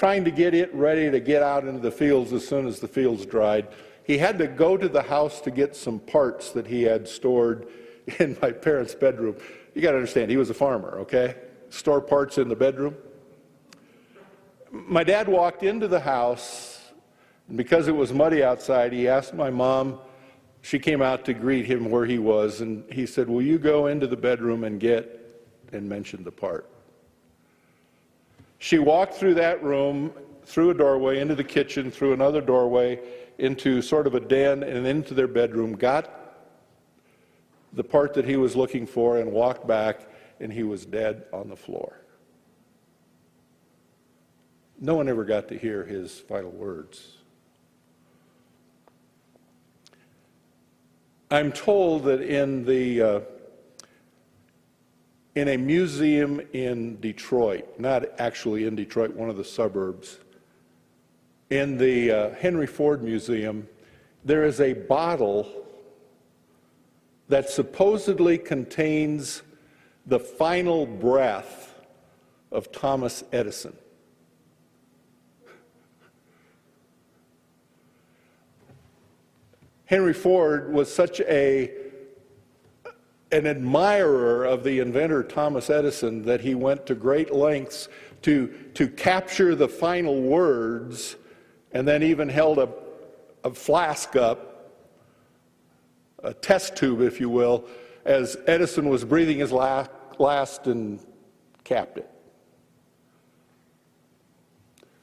trying 0.00 0.24
to 0.24 0.30
get 0.30 0.54
it 0.54 0.74
ready 0.74 1.10
to 1.10 1.20
get 1.20 1.42
out 1.42 1.66
into 1.66 1.78
the 1.78 1.90
fields 1.90 2.32
as 2.32 2.48
soon 2.48 2.66
as 2.66 2.80
the 2.80 2.88
fields 2.88 3.26
dried. 3.26 3.68
He 4.02 4.16
had 4.16 4.38
to 4.38 4.46
go 4.46 4.78
to 4.78 4.88
the 4.88 5.02
house 5.02 5.42
to 5.42 5.50
get 5.50 5.76
some 5.76 5.98
parts 5.98 6.52
that 6.52 6.66
he 6.66 6.84
had 6.84 7.06
stored 7.06 7.68
in 8.18 8.34
my 8.40 8.50
parents' 8.50 8.94
bedroom. 8.94 9.36
You 9.74 9.82
got 9.82 9.90
to 9.90 9.98
understand, 9.98 10.30
he 10.30 10.38
was 10.38 10.48
a 10.48 10.54
farmer, 10.54 11.00
okay? 11.00 11.34
Store 11.68 12.00
parts 12.00 12.38
in 12.38 12.48
the 12.48 12.56
bedroom. 12.56 12.96
My 14.72 15.04
dad 15.04 15.28
walked 15.28 15.64
into 15.64 15.86
the 15.86 16.00
house, 16.00 16.80
and 17.48 17.58
because 17.58 17.86
it 17.86 17.94
was 17.94 18.10
muddy 18.10 18.42
outside, 18.42 18.94
he 18.94 19.06
asked 19.06 19.34
my 19.34 19.50
mom, 19.50 19.98
she 20.62 20.78
came 20.78 21.02
out 21.02 21.26
to 21.26 21.34
greet 21.34 21.66
him 21.66 21.90
where 21.90 22.06
he 22.06 22.18
was, 22.18 22.62
and 22.62 22.90
he 22.90 23.04
said, 23.04 23.28
Will 23.28 23.42
you 23.42 23.58
go 23.58 23.88
into 23.88 24.06
the 24.06 24.16
bedroom 24.16 24.64
and 24.64 24.80
get 24.80 25.20
and 25.72 25.86
mentioned 25.86 26.24
the 26.24 26.32
part. 26.32 26.70
She 28.62 28.78
walked 28.78 29.14
through 29.14 29.34
that 29.34 29.64
room, 29.64 30.12
through 30.44 30.70
a 30.70 30.74
doorway, 30.74 31.18
into 31.18 31.34
the 31.34 31.42
kitchen, 31.42 31.90
through 31.90 32.12
another 32.12 32.42
doorway, 32.42 33.00
into 33.38 33.80
sort 33.80 34.06
of 34.06 34.14
a 34.14 34.20
den, 34.20 34.62
and 34.62 34.86
into 34.86 35.14
their 35.14 35.26
bedroom, 35.26 35.72
got 35.72 36.36
the 37.72 37.82
part 37.82 38.12
that 38.12 38.26
he 38.26 38.36
was 38.36 38.54
looking 38.56 38.86
for, 38.86 39.16
and 39.16 39.32
walked 39.32 39.66
back, 39.66 40.10
and 40.40 40.52
he 40.52 40.62
was 40.62 40.84
dead 40.84 41.24
on 41.32 41.48
the 41.48 41.56
floor. 41.56 42.02
No 44.78 44.94
one 44.94 45.08
ever 45.08 45.24
got 45.24 45.48
to 45.48 45.58
hear 45.58 45.82
his 45.82 46.18
final 46.18 46.50
words. 46.50 47.16
I'm 51.30 51.50
told 51.50 52.04
that 52.04 52.20
in 52.20 52.66
the 52.66 53.02
uh, 53.02 53.20
in 55.34 55.48
a 55.48 55.56
museum 55.56 56.40
in 56.52 56.98
Detroit, 57.00 57.78
not 57.78 58.04
actually 58.18 58.66
in 58.66 58.74
Detroit, 58.74 59.14
one 59.14 59.30
of 59.30 59.36
the 59.36 59.44
suburbs, 59.44 60.18
in 61.50 61.78
the 61.78 62.10
uh, 62.10 62.34
Henry 62.34 62.66
Ford 62.66 63.02
Museum, 63.02 63.68
there 64.24 64.44
is 64.44 64.60
a 64.60 64.72
bottle 64.72 65.66
that 67.28 67.48
supposedly 67.48 68.38
contains 68.38 69.42
the 70.06 70.18
final 70.18 70.86
breath 70.86 71.80
of 72.50 72.72
Thomas 72.72 73.22
Edison. 73.32 73.76
Henry 79.86 80.14
Ford 80.14 80.72
was 80.72 80.92
such 80.92 81.20
a 81.20 81.72
an 83.32 83.46
admirer 83.46 84.44
of 84.44 84.64
the 84.64 84.80
inventor 84.80 85.22
Thomas 85.22 85.70
Edison 85.70 86.22
that 86.24 86.40
he 86.40 86.54
went 86.54 86.86
to 86.86 86.94
great 86.94 87.32
lengths 87.32 87.88
to, 88.22 88.48
to 88.74 88.88
capture 88.88 89.54
the 89.54 89.68
final 89.68 90.20
words 90.20 91.16
and 91.72 91.86
then 91.86 92.02
even 92.02 92.28
held 92.28 92.58
a, 92.58 92.68
a 93.44 93.54
flask 93.54 94.16
up, 94.16 94.72
a 96.22 96.34
test 96.34 96.76
tube, 96.76 97.00
if 97.00 97.20
you 97.20 97.30
will, 97.30 97.64
as 98.04 98.36
Edison 98.46 98.88
was 98.88 99.04
breathing 99.04 99.38
his 99.38 99.52
last, 99.52 99.90
last 100.18 100.66
and 100.66 101.00
capped 101.64 101.98
it. 101.98 102.10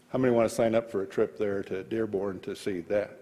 How 0.10 0.20
many 0.20 0.34
want 0.34 0.50
to 0.50 0.54
sign 0.56 0.76
up 0.76 0.92
for 0.92 1.02
a 1.02 1.06
trip 1.06 1.38
there 1.38 1.64
to 1.64 1.84
Dearborn 1.84 2.40
to 2.42 2.56
see 2.56 2.82
that? 2.82 3.22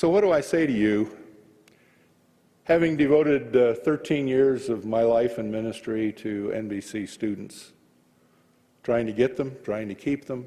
So, 0.00 0.08
what 0.08 0.22
do 0.22 0.32
I 0.32 0.40
say 0.40 0.66
to 0.66 0.72
you? 0.72 1.14
Having 2.64 2.96
devoted 2.96 3.54
uh, 3.54 3.74
13 3.74 4.26
years 4.26 4.70
of 4.70 4.86
my 4.86 5.02
life 5.02 5.36
and 5.36 5.52
ministry 5.52 6.10
to 6.14 6.50
NBC 6.54 7.06
students, 7.06 7.74
trying 8.82 9.04
to 9.04 9.12
get 9.12 9.36
them, 9.36 9.54
trying 9.62 9.88
to 9.88 9.94
keep 9.94 10.24
them, 10.24 10.46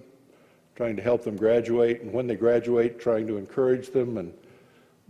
trying 0.76 0.96
to 0.96 1.04
help 1.04 1.24
them 1.24 1.38
graduate, 1.38 2.02
and 2.02 2.12
when 2.12 2.26
they 2.26 2.36
graduate, 2.36 3.00
trying 3.00 3.28
to 3.28 3.38
encourage 3.38 3.92
them 3.92 4.18
and 4.18 4.34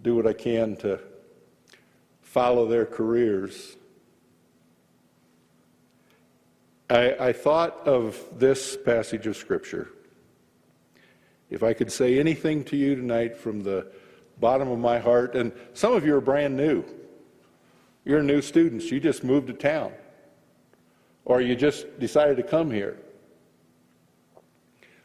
do 0.02 0.14
what 0.14 0.28
I 0.28 0.34
can 0.34 0.76
to 0.76 1.00
follow 2.22 2.68
their 2.68 2.86
careers. 2.86 3.78
I, 6.90 7.16
I 7.18 7.32
thought 7.32 7.88
of 7.88 8.22
this 8.34 8.76
passage 8.76 9.26
of 9.26 9.38
Scripture. 9.38 9.88
If 11.50 11.64
I 11.64 11.72
could 11.72 11.94
say 11.94 12.20
anything 12.20 12.66
to 12.66 12.76
you 12.76 12.98
tonight 12.98 13.38
from 13.38 13.64
the 13.64 13.88
bottom 14.40 14.70
of 14.70 14.80
my 14.80 15.00
heart, 15.00 15.36
and 15.36 15.52
some 15.74 15.94
of 15.94 16.06
you 16.06 16.16
are 16.16 16.22
brand 16.22 16.56
new. 16.56 16.84
You're 18.06 18.22
new 18.22 18.42
students, 18.42 18.92
you 18.92 19.00
just 19.00 19.24
moved 19.24 19.48
to 19.48 19.54
town, 19.54 19.94
or 21.26 21.42
you 21.42 21.56
just 21.56 22.00
decided 22.00 22.38
to 22.38 22.44
come 22.44 22.70
here. 22.70 22.98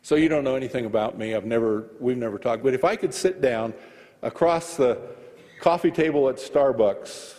So 0.02 0.14
you 0.14 0.28
don't 0.28 0.42
know 0.42 0.56
anything 0.56 0.86
about 0.86 1.18
me. 1.18 1.34
I've 1.34 1.44
never, 1.44 1.90
we've 2.00 2.16
never 2.16 2.38
talked. 2.38 2.62
But 2.62 2.74
if 2.74 2.84
I 2.84 2.96
could 2.96 3.12
sit 3.12 3.40
down 3.40 3.74
across 4.22 4.76
the 4.76 4.98
coffee 5.60 5.90
table 5.90 6.28
at 6.28 6.36
Starbucks 6.36 7.34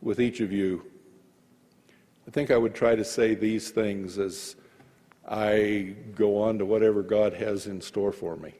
with 0.00 0.20
each 0.20 0.40
of 0.40 0.52
you, 0.52 0.84
I 2.28 2.30
think 2.30 2.50
I 2.50 2.56
would 2.56 2.74
try 2.74 2.94
to 2.94 3.04
say 3.04 3.34
these 3.34 3.70
things 3.70 4.18
as 4.18 4.56
I 5.26 5.94
go 6.14 6.40
on 6.42 6.58
to 6.58 6.66
whatever 6.66 7.02
God 7.02 7.32
has 7.34 7.66
in 7.66 7.80
store 7.80 8.12
for 8.12 8.36
me. 8.36 8.54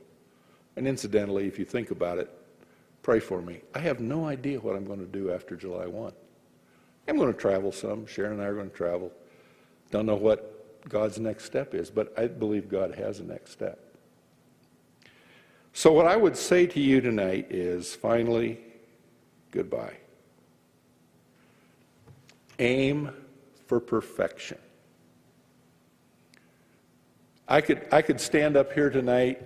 And 0.80 0.88
incidentally, 0.88 1.46
if 1.46 1.58
you 1.58 1.66
think 1.66 1.90
about 1.90 2.16
it, 2.16 2.30
pray 3.02 3.20
for 3.20 3.42
me. 3.42 3.60
I 3.74 3.80
have 3.80 4.00
no 4.00 4.24
idea 4.24 4.58
what 4.60 4.76
I'm 4.76 4.86
going 4.86 4.98
to 4.98 5.04
do 5.04 5.30
after 5.30 5.54
July 5.54 5.84
1. 5.84 6.10
I'm 7.06 7.18
going 7.18 7.30
to 7.30 7.38
travel 7.38 7.70
some. 7.70 8.06
Sharon 8.06 8.32
and 8.32 8.40
I 8.40 8.46
are 8.46 8.54
going 8.54 8.70
to 8.70 8.74
travel. 8.74 9.12
Don't 9.90 10.06
know 10.06 10.16
what 10.16 10.88
God's 10.88 11.18
next 11.18 11.44
step 11.44 11.74
is, 11.74 11.90
but 11.90 12.18
I 12.18 12.28
believe 12.28 12.70
God 12.70 12.94
has 12.94 13.20
a 13.20 13.24
next 13.24 13.50
step. 13.50 13.78
So, 15.74 15.92
what 15.92 16.06
I 16.06 16.16
would 16.16 16.34
say 16.34 16.66
to 16.68 16.80
you 16.80 17.02
tonight 17.02 17.48
is 17.50 17.94
finally, 17.94 18.58
goodbye. 19.50 19.98
Aim 22.58 23.10
for 23.66 23.80
perfection. 23.80 24.56
I 27.46 27.60
could, 27.60 27.86
I 27.92 28.00
could 28.00 28.18
stand 28.18 28.56
up 28.56 28.72
here 28.72 28.88
tonight, 28.88 29.42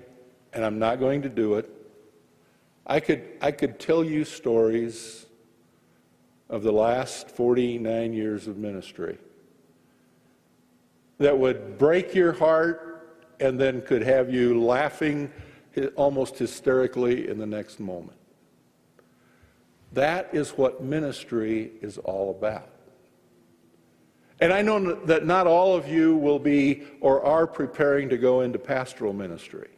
and 0.54 0.64
I'm 0.64 0.78
not 0.78 1.00
going 1.00 1.22
to 1.22 1.28
do 1.28 1.54
it. 1.54 1.68
I 2.86 3.00
could, 3.00 3.24
I 3.40 3.50
could 3.50 3.78
tell 3.78 4.04
you 4.04 4.24
stories 4.24 5.26
of 6.48 6.62
the 6.62 6.72
last 6.72 7.30
49 7.30 8.12
years 8.12 8.46
of 8.46 8.56
ministry 8.58 9.18
that 11.18 11.36
would 11.36 11.78
break 11.78 12.14
your 12.14 12.32
heart 12.32 13.18
and 13.40 13.58
then 13.58 13.82
could 13.82 14.02
have 14.02 14.32
you 14.32 14.60
laughing 14.60 15.30
almost 15.96 16.38
hysterically 16.38 17.28
in 17.28 17.38
the 17.38 17.46
next 17.46 17.80
moment. 17.80 18.18
That 19.92 20.28
is 20.32 20.50
what 20.50 20.82
ministry 20.82 21.72
is 21.80 21.98
all 21.98 22.30
about. 22.30 22.68
And 24.40 24.52
I 24.52 24.62
know 24.62 24.94
that 25.06 25.24
not 25.24 25.46
all 25.46 25.74
of 25.74 25.88
you 25.88 26.16
will 26.16 26.40
be 26.40 26.82
or 27.00 27.24
are 27.24 27.46
preparing 27.46 28.08
to 28.08 28.18
go 28.18 28.40
into 28.42 28.58
pastoral 28.58 29.12
ministry. 29.12 29.68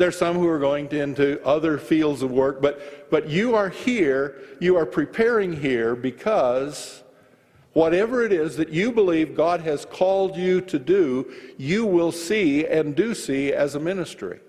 There's 0.00 0.16
some 0.16 0.36
who 0.36 0.48
are 0.48 0.58
going 0.58 0.88
to 0.88 0.98
into 1.02 1.44
other 1.44 1.76
fields 1.76 2.22
of 2.22 2.30
work, 2.30 2.62
but, 2.62 3.10
but 3.10 3.28
you 3.28 3.54
are 3.54 3.68
here, 3.68 4.40
you 4.58 4.78
are 4.78 4.86
preparing 4.86 5.60
here 5.60 5.94
because 5.94 7.02
whatever 7.74 8.24
it 8.24 8.32
is 8.32 8.56
that 8.56 8.70
you 8.70 8.92
believe 8.92 9.36
God 9.36 9.60
has 9.60 9.84
called 9.84 10.38
you 10.38 10.62
to 10.62 10.78
do, 10.78 11.30
you 11.58 11.84
will 11.84 12.12
see 12.12 12.66
and 12.66 12.96
do 12.96 13.14
see 13.14 13.52
as 13.52 13.74
a 13.74 13.78
ministry. 13.78 14.40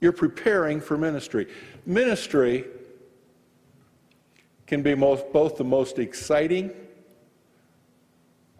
You're 0.00 0.12
preparing 0.12 0.80
for 0.80 0.96
ministry. 0.96 1.48
Ministry 1.84 2.66
can 4.68 4.82
be 4.82 4.94
most, 4.94 5.24
both 5.32 5.56
the 5.56 5.64
most 5.64 5.98
exciting 5.98 6.70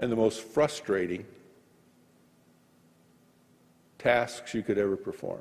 and 0.01 0.11
the 0.11 0.17
most 0.17 0.41
frustrating 0.41 1.25
tasks 4.03 4.55
you 4.55 4.63
could 4.63 4.79
ever 4.79 4.97
perform. 4.97 5.41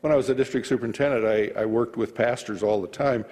When 0.00 0.12
I 0.12 0.16
was 0.16 0.28
a 0.28 0.34
district 0.34 0.66
superintendent, 0.66 1.24
I, 1.24 1.62
I 1.62 1.64
worked 1.64 1.96
with 1.96 2.14
pastors 2.14 2.62
all 2.62 2.80
the 2.80 2.88
time. 2.88 3.24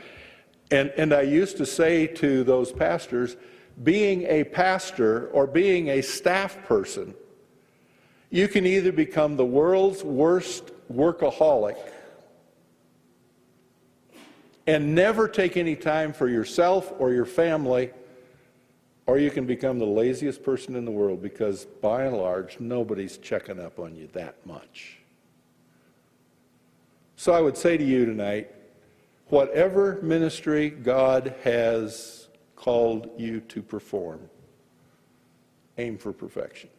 And, 0.71 0.91
and 0.97 1.13
I 1.13 1.23
used 1.23 1.57
to 1.59 1.67
say 1.67 2.07
to 2.07 2.43
those 2.43 2.73
pastors, 2.73 3.37
being 3.83 4.23
a 4.23 4.45
pastor 4.45 5.29
or 5.29 5.47
being 5.47 5.89
a 5.91 6.01
staff 6.01 6.65
person, 6.65 7.15
you 8.31 8.49
can 8.49 8.67
either 8.67 8.93
become 8.93 9.37
the 9.37 9.45
world's 9.45 10.03
worst 10.03 10.71
workaholic 10.93 11.77
and 14.67 14.95
never 14.95 15.29
take 15.29 15.57
any 15.57 15.77
time 15.77 16.13
for 16.13 16.29
yourself 16.29 16.93
or 16.99 17.13
your 17.13 17.27
family 17.27 17.91
or 19.07 19.19
you 19.19 19.31
can 19.31 19.47
become 19.47 19.79
the 19.79 19.87
laziest 19.87 20.43
person 20.43 20.77
in 20.77 20.85
the 20.85 20.91
world 20.91 21.23
because, 21.23 21.67
by 21.67 22.05
and 22.05 22.17
large, 22.17 22.59
nobody's 22.59 23.19
checking 23.19 23.61
up 23.61 23.79
on 23.79 23.95
you 23.95 24.09
that 24.13 24.35
much. 24.47 24.99
So 27.17 27.33
I 27.33 27.41
would 27.41 27.57
say 27.57 27.77
to 27.77 27.85
you 27.85 28.07
tonight 28.07 28.51
whatever 29.29 30.01
ministry 30.03 30.71
God 30.71 31.35
has 31.43 32.29
called 32.57 33.11
you 33.19 33.41
to 33.41 33.63
perform, 33.63 34.21
aim 35.79 35.99
for 35.99 36.13
perfection. 36.13 36.71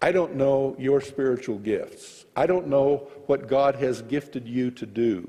I 0.00 0.12
don't 0.12 0.36
know 0.36 0.76
your 0.78 1.00
spiritual 1.00 1.58
gifts. 1.58 2.24
I 2.36 2.46
don't 2.46 2.68
know 2.68 3.08
what 3.26 3.48
God 3.48 3.74
has 3.76 4.02
gifted 4.02 4.46
you 4.46 4.70
to 4.72 4.86
do. 4.86 5.28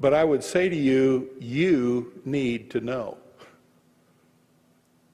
But 0.00 0.14
I 0.14 0.24
would 0.24 0.44
say 0.44 0.68
to 0.68 0.76
you, 0.76 1.30
you 1.40 2.20
need 2.24 2.70
to 2.70 2.80
know. 2.80 3.18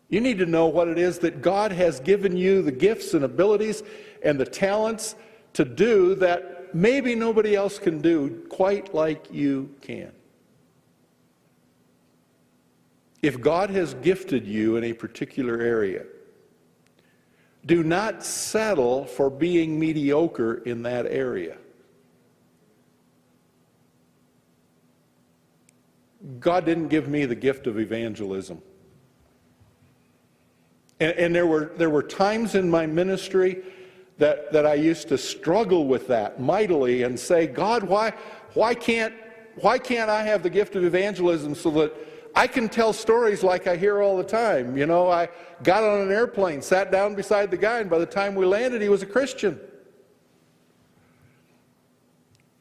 You 0.08 0.20
need 0.20 0.38
to 0.38 0.46
know 0.46 0.66
what 0.66 0.88
it 0.88 0.98
is 0.98 1.18
that 1.20 1.42
God 1.42 1.72
has 1.72 2.00
given 2.00 2.36
you 2.36 2.62
the 2.62 2.72
gifts 2.72 3.14
and 3.14 3.24
abilities 3.24 3.82
and 4.22 4.38
the 4.38 4.44
talents 4.44 5.16
to 5.54 5.64
do 5.64 6.14
that 6.16 6.74
maybe 6.74 7.14
nobody 7.14 7.54
else 7.54 7.78
can 7.78 8.00
do 8.00 8.44
quite 8.50 8.94
like 8.94 9.32
you 9.32 9.74
can. 9.80 10.12
If 13.22 13.40
God 13.40 13.70
has 13.70 13.94
gifted 13.94 14.46
you 14.46 14.76
in 14.76 14.84
a 14.84 14.92
particular 14.92 15.60
area, 15.60 16.04
do 17.64 17.82
not 17.82 18.22
settle 18.22 19.06
for 19.06 19.30
being 19.30 19.78
mediocre 19.78 20.56
in 20.56 20.82
that 20.82 21.06
area. 21.06 21.56
God 26.40 26.64
didn't 26.64 26.88
give 26.88 27.08
me 27.08 27.26
the 27.26 27.34
gift 27.34 27.66
of 27.66 27.78
evangelism. 27.78 28.62
And, 31.00 31.12
and, 31.12 31.34
there, 31.34 31.46
were, 31.46 31.72
there 31.76 31.90
were 31.90 32.02
times 32.02 32.54
in 32.54 32.70
my 32.70 32.86
ministry 32.86 33.62
that, 34.18 34.52
that 34.52 34.64
I 34.64 34.74
used 34.74 35.08
to 35.08 35.18
struggle 35.18 35.86
with 35.86 36.06
that 36.08 36.40
mightily 36.40 37.02
and 37.02 37.18
say, 37.18 37.46
God, 37.46 37.82
why, 37.82 38.14
why, 38.54 38.74
can't, 38.74 39.12
why 39.56 39.78
can't 39.78 40.08
I 40.08 40.22
have 40.22 40.42
the 40.42 40.50
gift 40.50 40.76
of 40.76 40.84
evangelism 40.84 41.54
so 41.54 41.70
that 41.72 41.94
I 42.34 42.46
can 42.46 42.68
tell 42.68 42.92
stories 42.92 43.42
like 43.42 43.66
I 43.66 43.76
hear 43.76 44.00
all 44.00 44.16
the 44.16 44.24
time? 44.24 44.76
You 44.76 44.86
know, 44.86 45.10
I 45.10 45.28
got 45.62 45.82
on 45.82 46.00
an 46.00 46.12
airplane, 46.12 46.62
sat 46.62 46.90
down 46.92 47.14
beside 47.14 47.50
the 47.50 47.56
guy, 47.56 47.80
and 47.80 47.90
by 47.90 47.98
the 47.98 48.06
time 48.06 48.34
we 48.34 48.46
landed, 48.46 48.80
he 48.80 48.88
was 48.88 49.02
a 49.02 49.06
Christian 49.06 49.60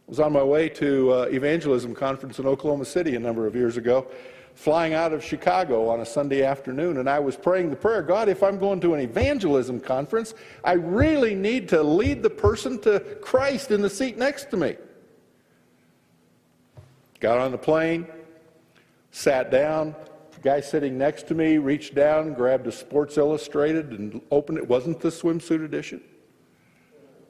was 0.08 0.20
on 0.20 0.34
my 0.34 0.44
way 0.44 0.70
to 0.70 1.12
uh, 1.12 1.22
evangelism 1.32 1.96
conference 1.96 2.40
in 2.40 2.46
Oklahoma 2.46 2.86
City 2.86 3.16
a 3.16 3.20
number 3.20 3.48
of 3.48 3.56
years 3.56 3.78
ago, 3.78 4.08
flying 4.54 4.94
out 4.94 5.14
of 5.14 5.24
Chicago 5.24 5.88
on 5.88 6.02
a 6.02 6.06
Sunday 6.06 6.44
afternoon, 6.44 6.98
and 6.98 7.10
I 7.10 7.20
was 7.20 7.36
praying 7.36 7.70
the 7.70 7.76
prayer, 7.76 8.02
God, 8.02 8.30
if 8.30 8.44
I'm 8.44 8.60
going 8.60 8.80
to 8.82 8.94
an 8.94 9.00
evangelism 9.00 9.80
conference, 9.80 10.36
I 10.64 10.74
really 10.74 11.34
need 11.34 11.70
to 11.70 11.82
lead 11.82 12.22
the 12.22 12.30
person 12.30 12.80
to 12.82 13.00
Christ 13.22 13.72
in 13.72 13.82
the 13.82 13.90
seat 13.90 14.18
next 14.18 14.52
to 14.52 14.58
me. 14.58 14.76
Got 17.20 17.40
on 17.40 17.52
the 17.52 17.58
plane, 17.58 18.06
sat 19.12 19.50
down. 19.50 19.96
The 20.36 20.42
guy 20.42 20.60
sitting 20.60 20.98
next 20.98 21.28
to 21.30 21.36
me 21.36 21.58
reached 21.58 21.96
down, 21.96 22.34
grabbed 22.34 22.68
a 22.68 22.72
Sports 22.72 23.18
Illustrated, 23.18 23.92
and 23.92 24.22
opened 24.30 24.58
it. 24.58 24.68
Wasn't 24.68 25.00
the 25.00 25.10
swimsuit 25.10 25.64
edition? 25.64 26.04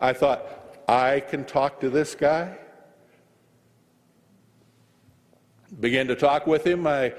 I 0.02 0.12
thought, 0.12 0.82
I 0.88 1.20
can 1.22 1.46
talk 1.46 1.80
to 1.82 1.90
this 1.90 2.16
guy. 2.16 2.58
Began 5.80 6.08
to 6.08 6.16
talk 6.16 6.46
with 6.48 6.66
him. 6.66 6.86
I 6.86 7.14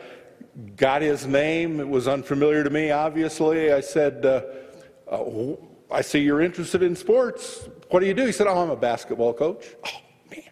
got 0.76 1.02
his 1.02 1.26
name. 1.26 1.80
It 1.80 1.88
was 1.88 2.06
unfamiliar 2.06 2.62
to 2.62 2.70
me, 2.70 2.90
obviously. 2.90 3.72
I 3.72 3.80
said, 3.80 4.24
uh, 4.24 4.42
uh, 5.10 5.56
I 5.90 6.00
see 6.00 6.20
you're 6.20 6.40
interested 6.40 6.82
in 6.82 6.94
sports. 6.94 7.68
What 7.90 8.00
do 8.00 8.06
you 8.06 8.14
do? 8.14 8.26
He 8.26 8.32
said, 8.32 8.46
Oh, 8.46 8.62
I'm 8.62 8.70
a 8.70 8.76
basketball 8.76 9.32
coach. 9.32 9.66
Oh, 9.86 10.00
man. 10.30 10.42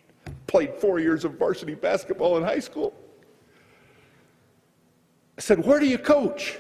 Played 0.47 0.75
four 0.75 0.99
years 0.99 1.25
of 1.25 1.39
varsity 1.39 1.75
basketball 1.75 2.37
in 2.37 2.43
high 2.43 2.61
school. 2.61 2.95
I 5.39 5.41
said, 5.41 5.65
Where 5.65 5.81
do 5.81 5.87
you 5.87 5.99
coach? 5.99 6.59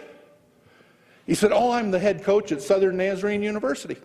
He 1.26 1.34
said, 1.34 1.52
Oh, 1.52 1.72
I'm 1.72 1.90
the 1.90 1.98
head 1.98 2.22
coach 2.22 2.52
at 2.52 2.62
Southern 2.62 2.96
Nazarene 2.96 3.42
University. 3.42 3.96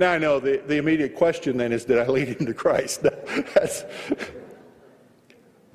Now 0.00 0.12
I 0.12 0.18
know 0.18 0.40
the, 0.40 0.62
the 0.66 0.78
immediate 0.78 1.14
question 1.14 1.58
then 1.58 1.72
is 1.72 1.84
Did 1.84 1.98
I 1.98 2.06
lead 2.06 2.28
him 2.28 2.46
to 2.46 2.54
Christ? 2.54 3.06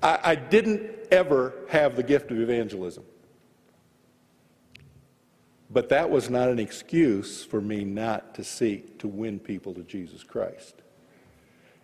I, 0.01 0.19
I 0.23 0.35
didn't 0.35 0.89
ever 1.11 1.53
have 1.69 1.95
the 1.95 2.03
gift 2.03 2.31
of 2.31 2.39
evangelism. 2.39 3.03
But 5.69 5.89
that 5.89 6.09
was 6.09 6.29
not 6.29 6.49
an 6.49 6.57
excuse 6.59 7.43
for 7.43 7.61
me 7.61 7.83
not 7.83 8.33
to 8.35 8.43
seek 8.43 8.97
to 8.99 9.07
win 9.07 9.39
people 9.39 9.73
to 9.75 9.83
Jesus 9.83 10.23
Christ. 10.23 10.81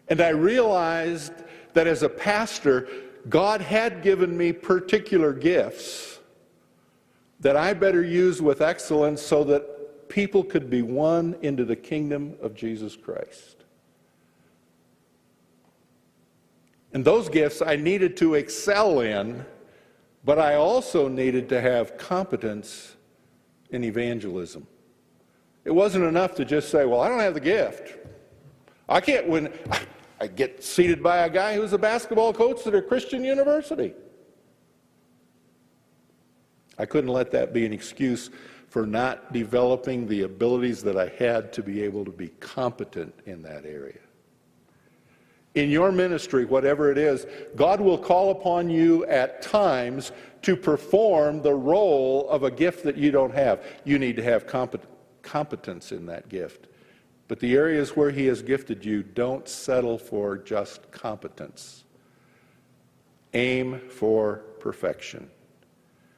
And 0.08 0.19
I 0.19 0.30
realized 0.30 1.34
that 1.73 1.88
as 1.88 2.04
a 2.04 2.10
pastor, 2.10 2.88
God 3.30 3.62
had 3.62 4.01
given 4.01 4.36
me 4.36 4.51
particular 4.51 5.32
gifts 5.32 6.19
that 7.39 7.56
I 7.56 7.73
better 7.73 8.04
use 8.04 8.41
with 8.41 8.62
excellence 8.62 9.21
so 9.21 9.43
that 9.45 9.81
people 10.12 10.43
could 10.43 10.69
be 10.69 10.82
won 10.82 11.38
into 11.41 11.63
the 11.63 11.76
kingdom 11.76 12.36
of 12.41 12.54
Jesus 12.54 12.97
Christ. 12.97 13.63
And 16.93 17.06
those 17.06 17.30
gifts 17.30 17.62
I 17.62 17.78
needed 17.78 18.17
to 18.17 18.34
excel 18.34 19.00
in, 19.00 19.45
but 20.26 20.38
I 20.38 20.56
also 20.56 21.08
needed 21.08 21.47
to 21.50 21.62
have 21.62 21.97
competence 21.97 22.97
in 23.69 23.86
evangelism. 23.86 24.67
It 25.63 25.71
wasn't 25.71 26.04
enough 26.04 26.36
to 26.36 26.43
just 26.45 26.69
say, 26.69 26.86
Well, 26.86 27.00
I 27.00 27.08
don't 27.08 27.19
have 27.19 27.34
the 27.34 27.39
gift. 27.39 27.97
I 28.89 29.00
can't 29.00 29.30
win. 29.30 29.54
I 30.19 30.28
get 30.28 30.62
seated 30.62 31.02
by 31.02 31.19
a 31.19 31.30
guy 31.30 31.56
who's 31.56 31.71
a 31.71 31.78
basketball 31.78 32.34
coach 32.34 32.67
at 32.67 32.76
a 32.76 32.82
Christian 32.82 33.24
university. 33.24 33.93
I 36.78 36.86
couldn't 36.86 37.12
let 37.12 37.32
that 37.32 37.54
be 37.54 37.65
an 37.65 37.71
excuse 37.71 38.30
for 38.72 38.86
not 38.86 39.34
developing 39.34 40.08
the 40.08 40.22
abilities 40.22 40.82
that 40.82 40.96
I 40.96 41.10
had 41.20 41.52
to 41.54 41.62
be 41.62 41.84
able 41.84 42.06
to 42.06 42.12
be 42.12 42.30
competent 42.40 43.14
in 43.26 43.42
that 43.42 43.66
area. 43.66 44.00
In 45.56 45.70
your 45.70 45.92
ministry, 45.92 46.46
whatever 46.46 46.90
it 46.90 46.98
is, 46.98 47.26
God 47.58 47.82
will 47.82 47.98
call 47.98 48.32
upon 48.32 48.70
you 48.70 49.06
at 49.08 49.42
times 49.42 50.14
to 50.44 50.56
perform 50.56 51.42
the 51.42 51.54
role 51.54 52.30
of 52.30 52.44
a 52.44 52.50
gift 52.50 52.86
that 52.86 52.96
you 52.96 53.12
don't 53.12 53.34
have. 53.34 53.62
You 53.84 54.00
need 54.00 54.16
to 54.16 54.24
have 54.24 54.48
competence 54.48 55.92
in 55.92 56.06
that 56.06 56.30
gift. 56.30 56.68
But 57.28 57.42
the 57.42 57.56
areas 57.56 57.98
where 57.98 58.10
He 58.10 58.28
has 58.28 58.42
gifted 58.42 58.86
you, 58.86 59.04
don't 59.04 59.50
settle 59.50 59.98
for 59.98 60.38
just 60.38 60.90
competence. 60.92 61.84
Aim 63.34 63.82
for 63.90 64.44
perfection. 64.62 65.30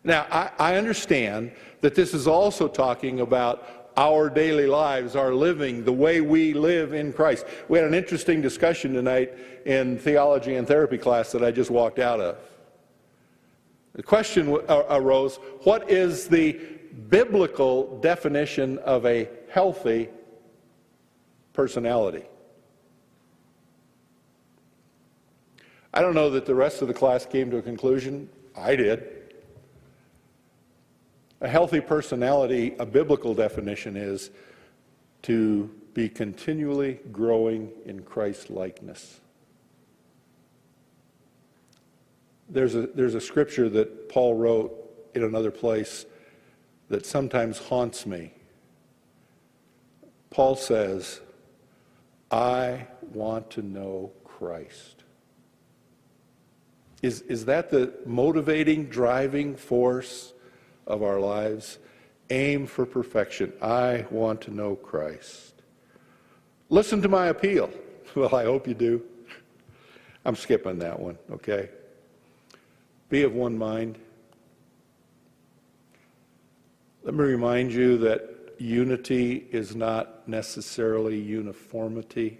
Now, 0.03 0.27
I, 0.29 0.51
I, 0.59 0.75
understand 0.75 1.51
that 1.81 1.95
this 1.95 2.13
is 2.13 2.27
also 2.27 2.67
talking 2.67 3.21
about 3.21 3.91
our 3.95 4.29
daily 4.29 4.67
lives, 4.67 5.15
our 5.15 5.33
living, 5.33 5.85
the 5.85 5.93
way 5.93 6.19
we 6.19 6.53
live 6.53 6.93
in 6.93 7.13
Christ. 7.13 7.45
We 7.69 7.77
had 7.77 7.87
an 7.87 7.93
interesting 7.93 8.41
discussion 8.41 8.93
tonight 8.93 9.33
in 9.65 9.97
theology 9.97 10.55
and 10.55 10.67
therapy 10.67 10.97
class 10.97 11.31
that 11.31 11.43
I 11.43 11.51
just 11.51 11.71
walked 11.71 11.99
out 11.99 12.19
of. 12.19 12.37
The 13.93 14.03
question 14.03 14.49
arose 14.67 15.37
what 15.63 15.89
is 15.89 16.27
the 16.27 16.59
biblical 17.09 17.99
definition 17.99 18.79
of 18.79 19.05
a 19.05 19.29
healthy 19.49 20.09
personality. 21.53 22.23
I 25.93 26.01
don't 26.01 26.15
know 26.15 26.31
that 26.31 26.45
the 26.45 26.55
rest 26.55 26.81
of 26.81 26.87
the 26.87 26.93
class 26.93 27.25
came 27.25 27.51
to 27.51 27.57
a 27.57 27.61
conclusion. 27.61 28.27
I 28.57 28.75
did. 28.75 29.22
A 31.43 31.49
healthy 31.49 31.81
personality, 31.81 32.73
a 32.79 32.85
biblical 32.85 33.35
definition 33.35 33.97
is 33.97 34.31
to 35.23 35.69
be 35.93 36.07
continually 36.07 36.99
growing 37.11 37.69
in 37.85 38.01
Christ 38.03 38.49
likeness. 38.49 39.19
There's 42.47 42.75
a, 42.75 42.87
there's 42.87 43.15
a 43.15 43.21
scripture 43.21 43.67
that 43.69 44.07
Paul 44.07 44.35
wrote 44.35 44.73
in 45.15 45.23
another 45.23 45.51
place 45.51 46.05
that 46.87 47.05
sometimes 47.05 47.57
haunts 47.57 48.05
me. 48.05 48.31
Paul 50.29 50.55
says, 50.55 51.19
I 52.31 52.87
want 53.11 53.49
to 53.51 53.61
know 53.61 54.13
Christ. 54.23 55.03
Is, 57.01 57.19
is 57.23 57.43
that 57.45 57.69
the 57.69 57.93
motivating, 58.05 58.85
driving 58.85 59.57
force 59.57 60.31
of 60.87 61.03
our 61.03 61.19
lives? 61.19 61.79
Aim 62.29 62.65
for 62.65 62.85
perfection. 62.85 63.53
I 63.61 64.05
want 64.09 64.41
to 64.41 64.51
know 64.51 64.75
Christ. 64.75 65.61
Listen 66.69 67.01
to 67.01 67.09
my 67.09 67.27
appeal. 67.27 67.69
Well, 68.15 68.35
I 68.35 68.43
hope 68.43 68.67
you 68.67 68.75
do. 68.75 69.01
I'm 70.23 70.35
skipping 70.35 70.77
that 70.79 70.99
one, 70.99 71.17
okay? 71.31 71.69
Be 73.09 73.23
of 73.23 73.33
one 73.33 73.57
mind. 73.57 73.97
Let 77.03 77.15
me 77.15 77.23
remind 77.23 77.73
you 77.73 77.97
that 77.97 78.55
unity 78.59 79.47
is 79.51 79.75
not 79.75 80.27
necessarily 80.27 81.19
uniformity. 81.19 82.39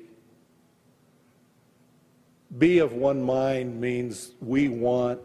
Be 2.57 2.79
of 2.79 2.93
one 2.93 3.21
mind 3.23 3.81
means 3.81 4.31
we 4.41 4.69
want 4.69 5.19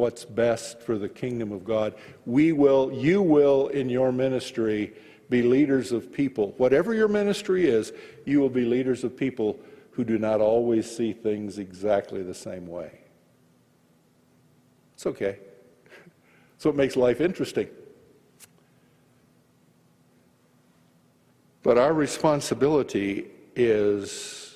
what's 0.00 0.24
best 0.24 0.80
for 0.80 0.96
the 0.96 1.10
kingdom 1.10 1.52
of 1.52 1.62
God. 1.62 1.94
We 2.24 2.52
will, 2.52 2.90
you 2.90 3.20
will 3.20 3.68
in 3.68 3.90
your 3.90 4.12
ministry 4.12 4.94
be 5.28 5.42
leaders 5.42 5.92
of 5.92 6.10
people. 6.10 6.54
Whatever 6.56 6.94
your 6.94 7.06
ministry 7.06 7.68
is, 7.68 7.92
you 8.24 8.40
will 8.40 8.48
be 8.48 8.64
leaders 8.64 9.04
of 9.04 9.14
people 9.14 9.60
who 9.90 10.02
do 10.02 10.16
not 10.16 10.40
always 10.40 10.90
see 10.90 11.12
things 11.12 11.58
exactly 11.58 12.22
the 12.22 12.32
same 12.32 12.66
way. 12.66 13.00
It's 14.94 15.04
okay. 15.04 15.38
That's 16.52 16.64
what 16.64 16.76
makes 16.76 16.96
life 16.96 17.20
interesting. 17.20 17.68
But 21.62 21.76
our 21.76 21.92
responsibility 21.92 23.26
is, 23.54 24.49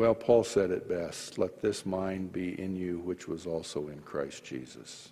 well, 0.00 0.14
Paul 0.14 0.44
said 0.44 0.70
it 0.70 0.88
best 0.88 1.36
let 1.36 1.60
this 1.60 1.84
mind 1.84 2.32
be 2.32 2.58
in 2.58 2.74
you, 2.74 3.00
which 3.00 3.28
was 3.28 3.44
also 3.44 3.88
in 3.88 4.00
Christ 4.00 4.42
Jesus. 4.42 5.10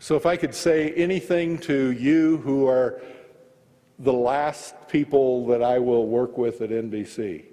So, 0.00 0.16
if 0.16 0.26
I 0.26 0.36
could 0.36 0.52
say 0.52 0.90
anything 0.94 1.58
to 1.58 1.92
you 1.92 2.38
who 2.38 2.66
are 2.66 3.00
the 4.00 4.12
last 4.12 4.74
people 4.88 5.46
that 5.46 5.62
I 5.62 5.78
will 5.78 6.08
work 6.08 6.36
with 6.36 6.60
at 6.60 6.70
NBC, 6.70 7.44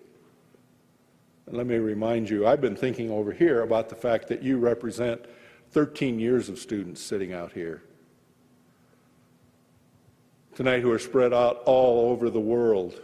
let 1.46 1.68
me 1.68 1.76
remind 1.76 2.28
you, 2.28 2.48
I've 2.48 2.60
been 2.60 2.76
thinking 2.76 3.12
over 3.12 3.32
here 3.32 3.62
about 3.62 3.88
the 3.88 3.96
fact 3.96 4.28
that 4.30 4.42
you 4.42 4.58
represent 4.58 5.24
13 5.74 6.20
years 6.20 6.50
of 6.50 6.58
students 6.58 7.02
sitting 7.02 7.34
out 7.34 7.52
here 7.52 7.84
tonight 10.56 10.82
who 10.82 10.92
are 10.92 10.98
spread 10.98 11.34
out 11.34 11.62
all 11.68 12.10
over 12.10 12.32
the 12.32 12.40
world. 12.40 13.00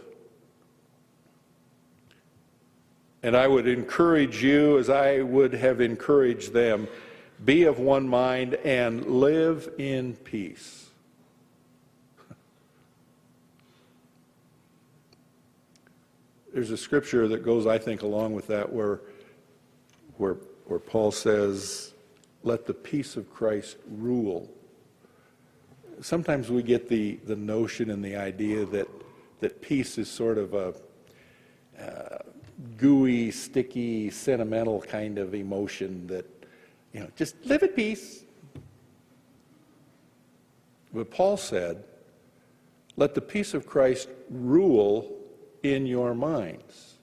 And 3.22 3.36
I 3.36 3.46
would 3.46 3.68
encourage 3.68 4.42
you, 4.42 4.78
as 4.78 4.90
I 4.90 5.20
would 5.20 5.52
have 5.52 5.80
encouraged 5.80 6.52
them, 6.52 6.88
be 7.44 7.64
of 7.64 7.78
one 7.78 8.08
mind 8.08 8.54
and 8.54 9.06
live 9.06 9.68
in 9.78 10.14
peace. 10.16 10.90
There's 16.52 16.70
a 16.70 16.76
scripture 16.76 17.28
that 17.28 17.44
goes, 17.44 17.66
I 17.66 17.78
think, 17.78 18.02
along 18.02 18.34
with 18.34 18.48
that 18.48 18.72
where, 18.72 19.00
where, 20.16 20.36
where 20.66 20.80
Paul 20.80 21.12
says, 21.12 21.92
Let 22.42 22.66
the 22.66 22.74
peace 22.74 23.16
of 23.16 23.32
Christ 23.32 23.76
rule 23.88 24.50
sometimes 26.02 26.50
we 26.50 26.62
get 26.62 26.88
the, 26.88 27.18
the 27.26 27.36
notion 27.36 27.90
and 27.90 28.04
the 28.04 28.16
idea 28.16 28.64
that, 28.66 28.88
that 29.40 29.60
peace 29.62 29.98
is 29.98 30.10
sort 30.10 30.38
of 30.38 30.54
a 30.54 30.74
uh, 31.80 32.18
gooey, 32.76 33.30
sticky, 33.30 34.10
sentimental 34.10 34.80
kind 34.80 35.18
of 35.18 35.34
emotion 35.34 36.06
that, 36.06 36.26
you 36.92 37.00
know, 37.00 37.08
just 37.16 37.34
live 37.44 37.62
at 37.62 37.74
peace. 37.74 38.24
But 40.92 41.10
Paul 41.10 41.36
said, 41.36 41.84
let 42.96 43.14
the 43.14 43.20
peace 43.20 43.54
of 43.54 43.66
Christ 43.66 44.08
rule 44.30 45.10
in 45.62 45.86
your 45.86 46.14
minds. 46.14 46.94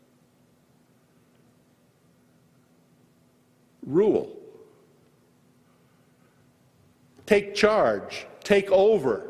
Rule. 3.85 4.35
Take 7.25 7.55
charge. 7.55 8.27
Take 8.43 8.71
over. 8.71 9.25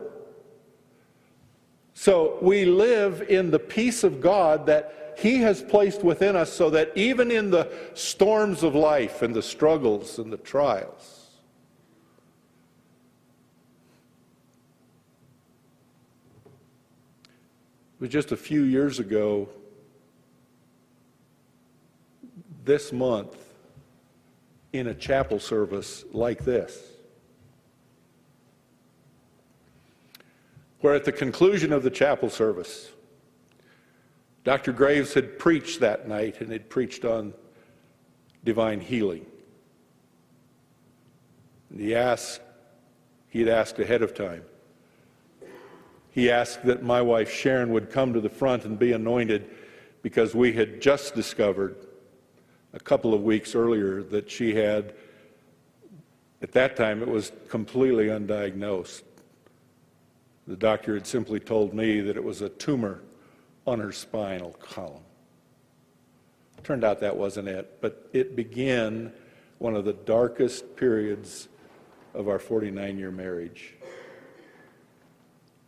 So 1.93 2.37
we 2.41 2.65
live 2.65 3.23
in 3.29 3.51
the 3.51 3.59
peace 3.59 4.03
of 4.03 4.21
God 4.21 4.65
that 4.67 5.08
He 5.19 5.39
has 5.39 5.61
placed 5.61 6.03
within 6.03 6.37
us 6.37 6.51
so 6.51 6.69
that 6.69 6.91
even 6.95 7.29
in 7.29 7.51
the 7.51 7.69
storms 7.93 8.63
of 8.63 8.73
life 8.73 9.21
and 9.21 9.35
the 9.35 9.41
struggles 9.41 10.17
and 10.17 10.31
the 10.31 10.37
trials, 10.37 11.19
It 17.99 18.03
was 18.03 18.11
just 18.11 18.31
a 18.31 18.37
few 18.37 18.63
years 18.63 18.99
ago, 18.99 19.49
this 22.63 22.93
month, 22.93 23.35
in 24.71 24.87
a 24.87 24.93
chapel 24.93 25.37
service 25.37 26.05
like 26.13 26.45
this, 26.45 26.81
where 30.79 30.93
at 30.93 31.03
the 31.03 31.11
conclusion 31.11 31.73
of 31.73 31.83
the 31.83 31.89
chapel 31.89 32.29
service, 32.29 32.91
Dr. 34.49 34.73
Graves 34.73 35.13
had 35.13 35.37
preached 35.37 35.79
that 35.81 36.07
night 36.07 36.41
and 36.41 36.51
had 36.51 36.71
preached 36.71 37.05
on 37.05 37.35
divine 38.43 38.79
healing. 38.79 39.23
And 41.69 41.79
he 41.79 41.93
asked, 41.93 42.41
he 43.27 43.41
had 43.41 43.47
asked 43.47 43.77
ahead 43.77 44.01
of 44.01 44.15
time, 44.15 44.41
he 46.09 46.31
asked 46.31 46.65
that 46.65 46.81
my 46.81 46.99
wife 46.99 47.31
Sharon 47.31 47.69
would 47.73 47.91
come 47.91 48.11
to 48.11 48.19
the 48.19 48.27
front 48.27 48.65
and 48.65 48.79
be 48.79 48.91
anointed 48.91 49.51
because 50.01 50.33
we 50.33 50.51
had 50.53 50.81
just 50.81 51.13
discovered 51.13 51.75
a 52.73 52.79
couple 52.79 53.13
of 53.13 53.21
weeks 53.21 53.53
earlier 53.53 54.01
that 54.01 54.31
she 54.31 54.55
had, 54.55 54.95
at 56.41 56.53
that 56.53 56.75
time, 56.75 57.03
it 57.03 57.07
was 57.07 57.31
completely 57.49 58.07
undiagnosed. 58.07 59.03
The 60.47 60.57
doctor 60.57 60.95
had 60.95 61.05
simply 61.05 61.39
told 61.39 61.75
me 61.75 62.01
that 62.01 62.17
it 62.17 62.23
was 62.23 62.41
a 62.41 62.49
tumor 62.49 63.03
on 63.65 63.79
her 63.79 63.91
spinal 63.91 64.53
column. 64.53 65.03
Turned 66.63 66.83
out 66.83 66.99
that 66.99 67.15
wasn't 67.15 67.47
it, 67.47 67.79
but 67.81 68.09
it 68.13 68.35
began 68.35 69.13
one 69.59 69.75
of 69.75 69.85
the 69.85 69.93
darkest 69.93 70.75
periods 70.75 71.47
of 72.13 72.27
our 72.27 72.39
49 72.39 72.97
year 72.97 73.11
marriage. 73.11 73.75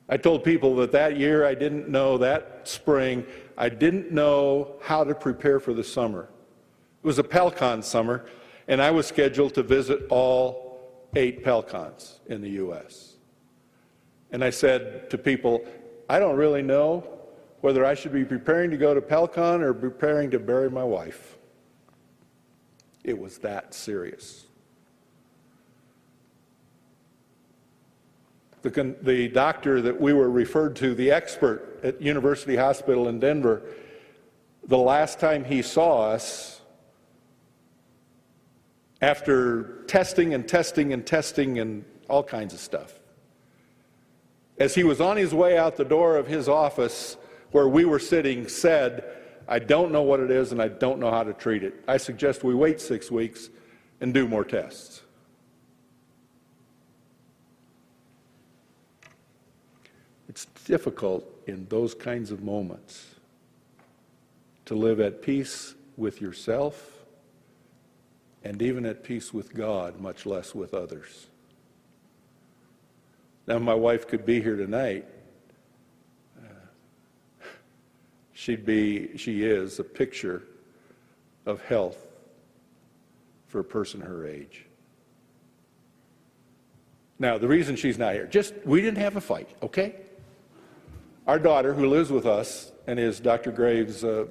I 0.09 0.17
told 0.17 0.43
people 0.43 0.75
that 0.77 0.91
that 0.91 1.17
year 1.17 1.45
I 1.45 1.55
didn't 1.55 1.87
know, 1.87 2.17
that 2.17 2.67
spring, 2.67 3.25
I 3.57 3.69
didn't 3.69 4.11
know 4.11 4.75
how 4.81 5.03
to 5.03 5.15
prepare 5.15 5.59
for 5.59 5.73
the 5.73 5.83
summer. 5.83 6.27
It 7.03 7.07
was 7.07 7.17
a 7.17 7.23
PALCON 7.23 7.81
summer, 7.83 8.25
and 8.67 8.81
I 8.81 8.91
was 8.91 9.07
scheduled 9.07 9.53
to 9.55 9.63
visit 9.63 10.05
all 10.09 11.07
eight 11.15 11.45
PALCONs 11.45 12.19
in 12.27 12.41
the 12.41 12.49
U.S. 12.51 13.15
And 14.31 14.43
I 14.43 14.49
said 14.49 15.09
to 15.09 15.17
people, 15.17 15.65
I 16.09 16.19
don't 16.19 16.35
really 16.35 16.61
know 16.61 17.20
whether 17.61 17.85
I 17.85 17.93
should 17.93 18.11
be 18.11 18.25
preparing 18.25 18.71
to 18.71 18.77
go 18.77 18.93
to 18.93 19.01
PALCON 19.01 19.61
or 19.61 19.73
preparing 19.73 20.31
to 20.31 20.39
bury 20.39 20.69
my 20.69 20.83
wife. 20.83 21.37
It 23.03 23.17
was 23.17 23.37
that 23.39 23.73
serious. 23.73 24.45
The, 28.63 28.95
the 29.01 29.27
doctor 29.29 29.81
that 29.81 29.99
we 29.99 30.13
were 30.13 30.29
referred 30.29 30.75
to, 30.77 30.93
the 30.93 31.11
expert 31.11 31.79
at 31.83 32.01
University 32.01 32.55
Hospital 32.55 33.07
in 33.07 33.19
Denver, 33.19 33.63
the 34.67 34.77
last 34.77 35.19
time 35.19 35.43
he 35.43 35.61
saw 35.61 36.09
us, 36.11 36.61
after 39.01 39.83
testing 39.87 40.35
and 40.35 40.47
testing 40.47 40.93
and 40.93 41.05
testing 41.07 41.57
and 41.57 41.83
all 42.07 42.23
kinds 42.23 42.53
of 42.53 42.59
stuff, 42.59 42.99
as 44.59 44.75
he 44.75 44.83
was 44.83 45.01
on 45.01 45.17
his 45.17 45.33
way 45.33 45.57
out 45.57 45.75
the 45.75 45.85
door 45.85 46.17
of 46.17 46.27
his 46.27 46.47
office 46.47 47.17
where 47.51 47.67
we 47.67 47.85
were 47.85 47.99
sitting, 47.99 48.47
said, 48.47 49.03
I 49.47 49.59
don't 49.59 49.91
know 49.91 50.01
what 50.01 50.19
it 50.19 50.31
is 50.31 50.51
and 50.51 50.61
I 50.61 50.69
don't 50.69 50.99
know 50.99 51.11
how 51.11 51.23
to 51.23 51.33
treat 51.33 51.63
it. 51.63 51.83
I 51.87 51.97
suggest 51.97 52.43
we 52.43 52.55
wait 52.55 52.79
six 52.79 53.11
weeks 53.11 53.49
and 53.99 54.13
do 54.13 54.27
more 54.27 54.43
tests. 54.45 55.01
It's 60.29 60.45
difficult 60.65 61.25
in 61.47 61.67
those 61.67 61.93
kinds 61.93 62.31
of 62.31 62.41
moments 62.41 63.15
to 64.65 64.75
live 64.75 65.01
at 65.01 65.21
peace 65.21 65.75
with 65.97 66.21
yourself 66.21 66.91
and 68.43 68.61
even 68.61 68.85
at 68.85 69.03
peace 69.03 69.33
with 69.33 69.53
God, 69.53 69.99
much 69.99 70.25
less 70.25 70.55
with 70.55 70.73
others. 70.73 71.27
Now, 73.47 73.59
my 73.59 73.73
wife 73.73 74.07
could 74.07 74.25
be 74.25 74.41
here 74.41 74.55
tonight. 74.55 75.05
Uh, 76.41 76.47
she'd 78.41 78.65
be, 78.65 79.15
she 79.17 79.43
is, 79.43 79.77
a 79.77 79.83
picture 79.83 80.41
of 81.45 81.61
health 81.61 82.07
for 83.47 83.59
a 83.59 83.63
person 83.63 84.01
her 84.01 84.25
age. 84.25 84.65
Now, 87.19 87.37
the 87.37 87.47
reason 87.47 87.75
she's 87.75 87.99
not 87.99 88.15
here, 88.15 88.25
just 88.25 88.55
we 88.65 88.81
didn't 88.81 88.97
have 88.97 89.15
a 89.15 89.21
fight, 89.21 89.47
okay? 89.61 89.95
Our 91.27 91.37
daughter, 91.37 91.71
who 91.75 91.85
lives 91.85 92.09
with 92.09 92.25
us 92.25 92.71
and 92.87 92.99
is 92.99 93.19
Dr. 93.19 93.51
Graves' 93.51 94.03
uh, 94.03 94.25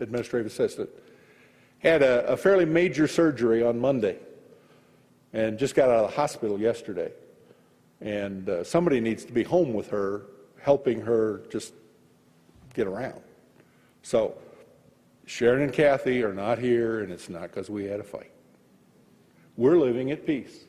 administrative 0.00 0.50
assistant, 0.50 0.88
had 1.80 2.02
a, 2.02 2.26
a 2.28 2.38
fairly 2.38 2.64
major 2.64 3.06
surgery 3.06 3.62
on 3.62 3.78
Monday 3.78 4.16
and 5.34 5.58
just 5.58 5.74
got 5.74 5.90
out 5.90 6.04
of 6.04 6.10
the 6.10 6.16
hospital 6.16 6.58
yesterday. 6.58 7.12
And 8.00 8.48
uh, 8.48 8.64
somebody 8.64 8.98
needs 8.98 9.26
to 9.26 9.32
be 9.32 9.42
home 9.42 9.74
with 9.74 9.88
her, 9.88 10.22
helping 10.58 11.02
her 11.02 11.42
just 11.50 11.74
get 12.72 12.86
around. 12.86 13.20
So 14.02 14.34
Sharon 15.26 15.62
and 15.62 15.72
Kathy 15.72 16.22
are 16.22 16.34
not 16.34 16.58
here, 16.58 17.00
and 17.00 17.12
it's 17.12 17.28
not 17.28 17.42
because 17.42 17.70
we 17.70 17.84
had 17.84 18.00
a 18.00 18.04
fight. 18.04 18.32
We're 19.56 19.78
living 19.78 20.10
at 20.10 20.26
peace. 20.26 20.64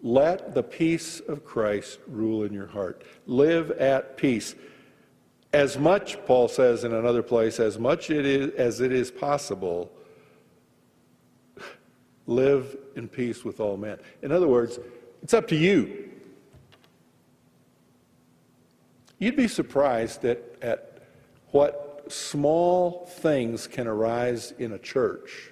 Let 0.00 0.54
the 0.54 0.62
peace 0.62 1.20
of 1.20 1.44
Christ 1.44 1.98
rule 2.06 2.44
in 2.44 2.52
your 2.52 2.68
heart. 2.68 3.02
Live 3.26 3.72
at 3.72 4.16
peace. 4.16 4.54
As 5.52 5.76
much, 5.76 6.24
Paul 6.24 6.46
says 6.46 6.84
in 6.84 6.92
another 6.92 7.22
place, 7.22 7.58
as 7.58 7.78
much 7.78 8.10
it 8.10 8.24
is, 8.24 8.50
as 8.54 8.80
it 8.80 8.92
is 8.92 9.10
possible, 9.10 9.90
live 12.26 12.76
in 12.94 13.08
peace 13.08 13.44
with 13.44 13.58
all 13.58 13.76
men. 13.76 13.98
In 14.22 14.30
other 14.30 14.46
words, 14.46 14.78
it's 15.22 15.34
up 15.34 15.48
to 15.48 15.56
you. 15.56 16.10
You'd 19.18 19.36
be 19.36 19.48
surprised 19.48 20.24
at, 20.24 20.42
at 20.62 20.87
what 21.50 22.04
small 22.08 23.06
things 23.06 23.66
can 23.66 23.86
arise 23.86 24.52
in 24.58 24.72
a 24.72 24.78
church, 24.78 25.50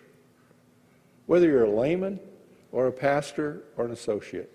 whether 1.26 1.46
you're 1.46 1.64
a 1.64 1.70
layman 1.70 2.20
or 2.72 2.86
a 2.86 2.92
pastor 2.92 3.64
or 3.76 3.84
an 3.84 3.92
associate. 3.92 4.52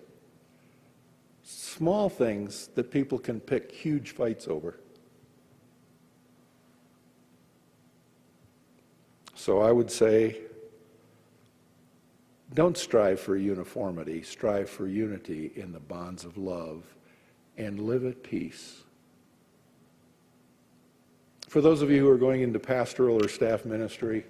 Small 1.42 2.08
things 2.08 2.68
that 2.74 2.90
people 2.90 3.18
can 3.18 3.40
pick 3.40 3.72
huge 3.72 4.12
fights 4.12 4.46
over. 4.46 4.78
So 9.34 9.60
I 9.60 9.72
would 9.72 9.90
say 9.90 10.42
don't 12.54 12.76
strive 12.76 13.18
for 13.18 13.36
uniformity, 13.36 14.22
strive 14.22 14.68
for 14.68 14.86
unity 14.86 15.52
in 15.56 15.72
the 15.72 15.80
bonds 15.80 16.24
of 16.24 16.36
love 16.36 16.84
and 17.56 17.80
live 17.80 18.04
at 18.04 18.22
peace. 18.22 18.82
For 21.52 21.60
those 21.60 21.82
of 21.82 21.90
you 21.90 21.98
who 21.98 22.08
are 22.08 22.16
going 22.16 22.40
into 22.40 22.58
pastoral 22.58 23.22
or 23.22 23.28
staff 23.28 23.66
ministry, 23.66 24.24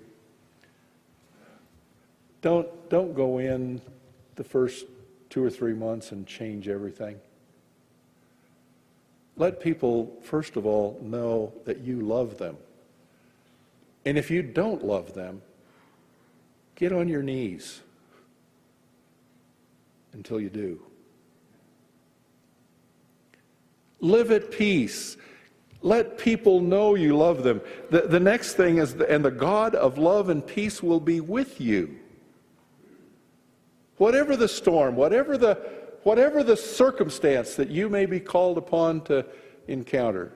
don't, 2.40 2.66
don't 2.90 3.14
go 3.14 3.38
in 3.38 3.80
the 4.34 4.42
first 4.42 4.86
two 5.30 5.44
or 5.44 5.48
three 5.48 5.72
months 5.72 6.10
and 6.10 6.26
change 6.26 6.66
everything. 6.66 7.20
Let 9.36 9.60
people, 9.60 10.12
first 10.24 10.56
of 10.56 10.66
all, 10.66 10.98
know 11.00 11.52
that 11.64 11.78
you 11.78 12.00
love 12.00 12.38
them. 12.38 12.56
And 14.04 14.18
if 14.18 14.28
you 14.28 14.42
don't 14.42 14.84
love 14.84 15.14
them, 15.14 15.42
get 16.74 16.92
on 16.92 17.06
your 17.06 17.22
knees 17.22 17.82
until 20.12 20.40
you 20.40 20.50
do. 20.50 20.82
Live 24.00 24.32
at 24.32 24.50
peace. 24.50 25.16
Let 25.82 26.16
people 26.16 26.60
know 26.60 26.94
you 26.94 27.16
love 27.16 27.42
them. 27.42 27.60
The, 27.90 28.02
the 28.02 28.20
next 28.20 28.54
thing 28.54 28.78
is, 28.78 28.94
and 28.94 29.24
the 29.24 29.30
God 29.30 29.74
of 29.74 29.98
love 29.98 30.28
and 30.28 30.46
peace 30.46 30.82
will 30.82 31.00
be 31.00 31.20
with 31.20 31.60
you. 31.60 31.98
Whatever 33.96 34.36
the 34.36 34.48
storm, 34.48 34.94
whatever 34.94 35.36
the, 35.36 35.54
whatever 36.04 36.44
the 36.44 36.56
circumstance 36.56 37.56
that 37.56 37.68
you 37.68 37.88
may 37.88 38.06
be 38.06 38.20
called 38.20 38.58
upon 38.58 39.02
to 39.02 39.26
encounter, 39.66 40.32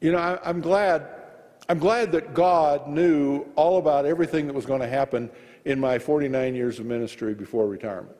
you 0.00 0.12
know, 0.12 0.18
I, 0.18 0.38
I'm 0.44 0.60
glad. 0.60 1.06
I'm 1.68 1.78
glad 1.78 2.10
that 2.12 2.34
God 2.34 2.88
knew 2.88 3.46
all 3.54 3.78
about 3.78 4.04
everything 4.04 4.48
that 4.48 4.54
was 4.54 4.66
going 4.66 4.80
to 4.80 4.88
happen 4.88 5.30
in 5.64 5.78
my 5.78 6.00
49 6.00 6.54
years 6.56 6.80
of 6.80 6.86
ministry 6.86 7.32
before 7.32 7.68
retirement. 7.68 8.16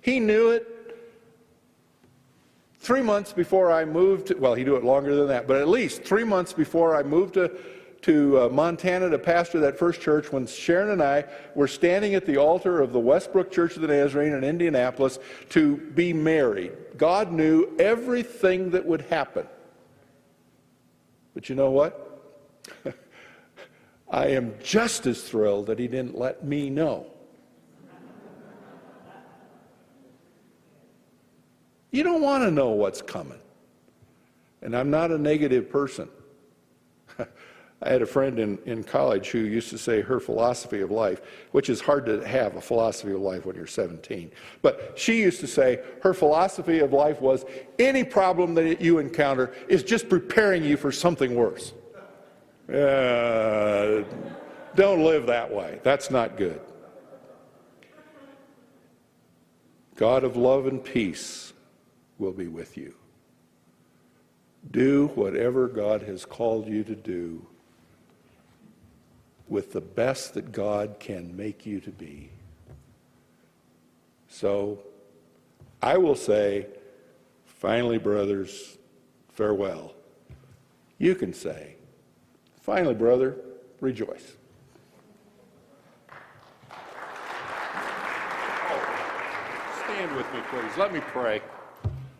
He 0.00 0.18
knew 0.18 0.48
it 0.50 0.73
three 2.84 3.02
months 3.02 3.32
before 3.32 3.72
I 3.72 3.84
moved. 3.84 4.28
To, 4.28 4.34
well, 4.34 4.54
he 4.54 4.62
knew 4.62 4.76
it 4.76 4.84
longer 4.84 5.16
than 5.16 5.28
that, 5.28 5.48
but 5.48 5.56
at 5.56 5.68
least 5.68 6.04
three 6.04 6.24
months 6.24 6.52
before 6.52 6.94
I 6.94 7.02
moved 7.02 7.34
to 7.34 7.50
to 8.02 8.38
uh, 8.38 8.48
Montana 8.50 9.08
to 9.08 9.18
pastor 9.18 9.60
that 9.60 9.78
first 9.78 9.98
church 9.98 10.30
when 10.30 10.46
Sharon 10.46 10.90
and 10.90 11.02
I 11.02 11.24
were 11.54 11.66
standing 11.66 12.14
at 12.14 12.26
the 12.26 12.36
altar 12.36 12.82
of 12.82 12.92
the 12.92 13.00
Westbrook 13.00 13.50
Church 13.50 13.76
of 13.76 13.80
the 13.80 13.88
Nazarene 13.88 14.34
in 14.34 14.44
Indianapolis 14.44 15.18
to 15.48 15.78
be 15.78 16.12
married. 16.12 16.72
God 16.98 17.32
knew 17.32 17.74
everything 17.78 18.72
that 18.72 18.84
would 18.84 19.00
happen. 19.00 19.46
But 21.32 21.48
you 21.48 21.54
know 21.54 21.70
what? 21.70 22.36
I 24.10 24.26
am 24.26 24.54
just 24.62 25.06
as 25.06 25.22
thrilled 25.22 25.66
that 25.68 25.78
he 25.78 25.88
didn't 25.88 26.18
let 26.18 26.44
me 26.44 26.68
know. 26.68 27.06
You 31.94 32.02
don't 32.02 32.22
want 32.22 32.42
to 32.42 32.50
know 32.50 32.70
what's 32.70 33.00
coming. 33.00 33.38
And 34.62 34.76
I'm 34.76 34.90
not 34.90 35.12
a 35.12 35.16
negative 35.16 35.70
person. 35.70 36.08
I 37.20 37.88
had 37.88 38.02
a 38.02 38.06
friend 38.06 38.40
in, 38.40 38.58
in 38.66 38.82
college 38.82 39.28
who 39.28 39.38
used 39.38 39.70
to 39.70 39.78
say 39.78 40.00
her 40.00 40.18
philosophy 40.18 40.80
of 40.80 40.90
life, 40.90 41.20
which 41.52 41.70
is 41.70 41.80
hard 41.80 42.04
to 42.06 42.26
have 42.26 42.56
a 42.56 42.60
philosophy 42.60 43.12
of 43.12 43.20
life 43.20 43.46
when 43.46 43.54
you're 43.54 43.68
17. 43.68 44.32
But 44.60 44.94
she 44.96 45.20
used 45.20 45.38
to 45.38 45.46
say 45.46 45.84
her 46.02 46.12
philosophy 46.12 46.80
of 46.80 46.92
life 46.92 47.20
was 47.20 47.44
any 47.78 48.02
problem 48.02 48.54
that 48.54 48.80
you 48.80 48.98
encounter 48.98 49.54
is 49.68 49.84
just 49.84 50.08
preparing 50.08 50.64
you 50.64 50.76
for 50.76 50.90
something 50.90 51.36
worse. 51.36 51.74
Uh, 52.68 54.02
don't 54.74 55.04
live 55.04 55.26
that 55.26 55.48
way. 55.54 55.78
That's 55.84 56.10
not 56.10 56.36
good. 56.36 56.60
God 59.94 60.24
of 60.24 60.36
love 60.36 60.66
and 60.66 60.82
peace 60.82 61.52
will 62.18 62.32
be 62.32 62.48
with 62.48 62.76
you. 62.76 62.94
Do 64.70 65.08
whatever 65.14 65.68
God 65.68 66.02
has 66.02 66.24
called 66.24 66.66
you 66.66 66.84
to 66.84 66.94
do 66.94 67.46
with 69.48 69.72
the 69.72 69.80
best 69.80 70.34
that 70.34 70.52
God 70.52 70.96
can 70.98 71.36
make 71.36 71.66
you 71.66 71.80
to 71.80 71.90
be. 71.90 72.30
So 74.28 74.78
I 75.82 75.98
will 75.98 76.14
say, 76.14 76.66
finally, 77.44 77.98
brothers, 77.98 78.78
farewell. 79.28 79.94
You 80.98 81.14
can 81.14 81.34
say, 81.34 81.76
finally, 82.62 82.94
brother, 82.94 83.36
rejoice. 83.80 84.36
Stand 89.84 90.16
with 90.16 90.32
me, 90.32 90.40
please. 90.50 90.76
Let 90.78 90.92
me 90.92 91.00
pray. 91.00 91.42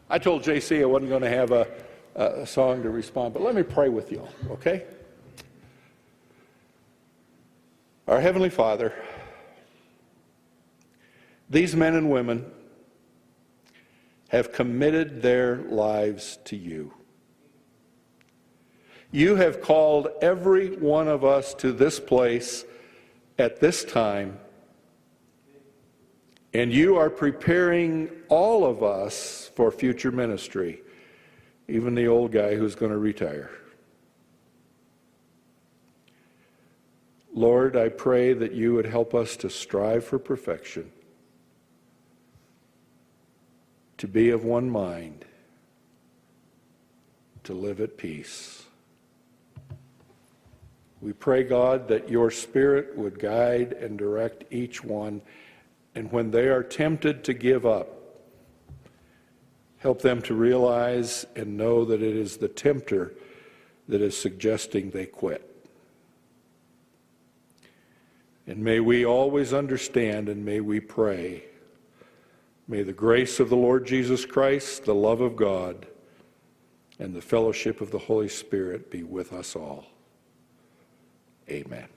I 0.08 0.18
told 0.18 0.42
JC 0.42 0.82
I 0.82 0.84
wasn't 0.84 1.10
going 1.10 1.22
to 1.22 1.30
have 1.30 1.50
a, 1.50 1.66
a 2.14 2.46
song 2.46 2.82
to 2.82 2.90
respond, 2.90 3.34
but 3.34 3.42
let 3.42 3.54
me 3.54 3.62
pray 3.62 3.88
with 3.88 4.12
you, 4.12 4.26
okay? 4.50 4.84
Our 8.06 8.20
Heavenly 8.20 8.50
Father, 8.50 8.92
these 11.48 11.74
men 11.74 11.94
and 11.94 12.10
women 12.10 12.50
have 14.28 14.52
committed 14.52 15.22
their 15.22 15.58
lives 15.58 16.38
to 16.44 16.56
you. 16.56 16.92
You 19.10 19.36
have 19.36 19.62
called 19.62 20.08
every 20.20 20.76
one 20.76 21.08
of 21.08 21.24
us 21.24 21.54
to 21.54 21.72
this 21.72 22.00
place 22.00 22.64
at 23.38 23.60
this 23.60 23.84
time, 23.84 24.38
and 26.54 26.72
you 26.72 26.96
are 26.96 27.10
preparing 27.10 28.08
all 28.28 28.64
of 28.64 28.82
us 28.84 29.50
for 29.56 29.72
future 29.72 30.12
ministry, 30.12 30.80
even 31.66 31.96
the 31.96 32.06
old 32.06 32.30
guy 32.30 32.54
who's 32.54 32.76
going 32.76 32.92
to 32.92 32.98
retire. 32.98 33.50
Lord, 37.34 37.76
I 37.76 37.88
pray 37.88 38.32
that 38.32 38.52
you 38.52 38.74
would 38.74 38.86
help 38.86 39.12
us 39.12 39.36
to 39.38 39.50
strive 39.50 40.04
for 40.04 40.20
perfection, 40.20 40.92
to 43.98 44.06
be 44.06 44.30
of 44.30 44.44
one 44.44 44.70
mind, 44.70 45.24
to 47.42 47.52
live 47.52 47.80
at 47.80 47.98
peace. 47.98 48.62
We 51.00 51.12
pray, 51.12 51.42
God, 51.42 51.88
that 51.88 52.08
your 52.08 52.30
Spirit 52.30 52.96
would 52.96 53.18
guide 53.18 53.72
and 53.72 53.98
direct 53.98 54.44
each 54.52 54.84
one, 54.84 55.20
and 55.94 56.10
when 56.10 56.30
they 56.30 56.48
are 56.48 56.62
tempted 56.62 57.24
to 57.24 57.34
give 57.34 57.64
up, 57.64 57.88
help 59.78 60.02
them 60.02 60.22
to 60.22 60.34
realize 60.34 61.26
and 61.36 61.56
know 61.56 61.84
that 61.84 62.02
it 62.02 62.16
is 62.16 62.38
the 62.38 62.48
tempter 62.48 63.14
that 63.88 64.00
is 64.00 64.16
suggesting 64.16 64.90
they 64.90 65.06
quit. 65.06 65.50
And 68.46 68.58
may 68.58 68.80
we 68.80 69.04
always 69.04 69.52
understand 69.52 70.28
and 70.28 70.44
may 70.44 70.60
we 70.60 70.80
pray. 70.80 71.44
May 72.66 72.82
the 72.82 72.92
grace 72.92 73.40
of 73.40 73.50
the 73.50 73.56
Lord 73.56 73.86
Jesus 73.86 74.24
Christ, 74.24 74.84
the 74.84 74.94
love 74.94 75.20
of 75.20 75.36
God, 75.36 75.86
and 76.98 77.14
the 77.14 77.22
fellowship 77.22 77.80
of 77.80 77.90
the 77.90 77.98
Holy 77.98 78.28
Spirit 78.28 78.90
be 78.90 79.02
with 79.02 79.32
us 79.32 79.56
all. 79.56 79.86
Amen. 81.48 81.88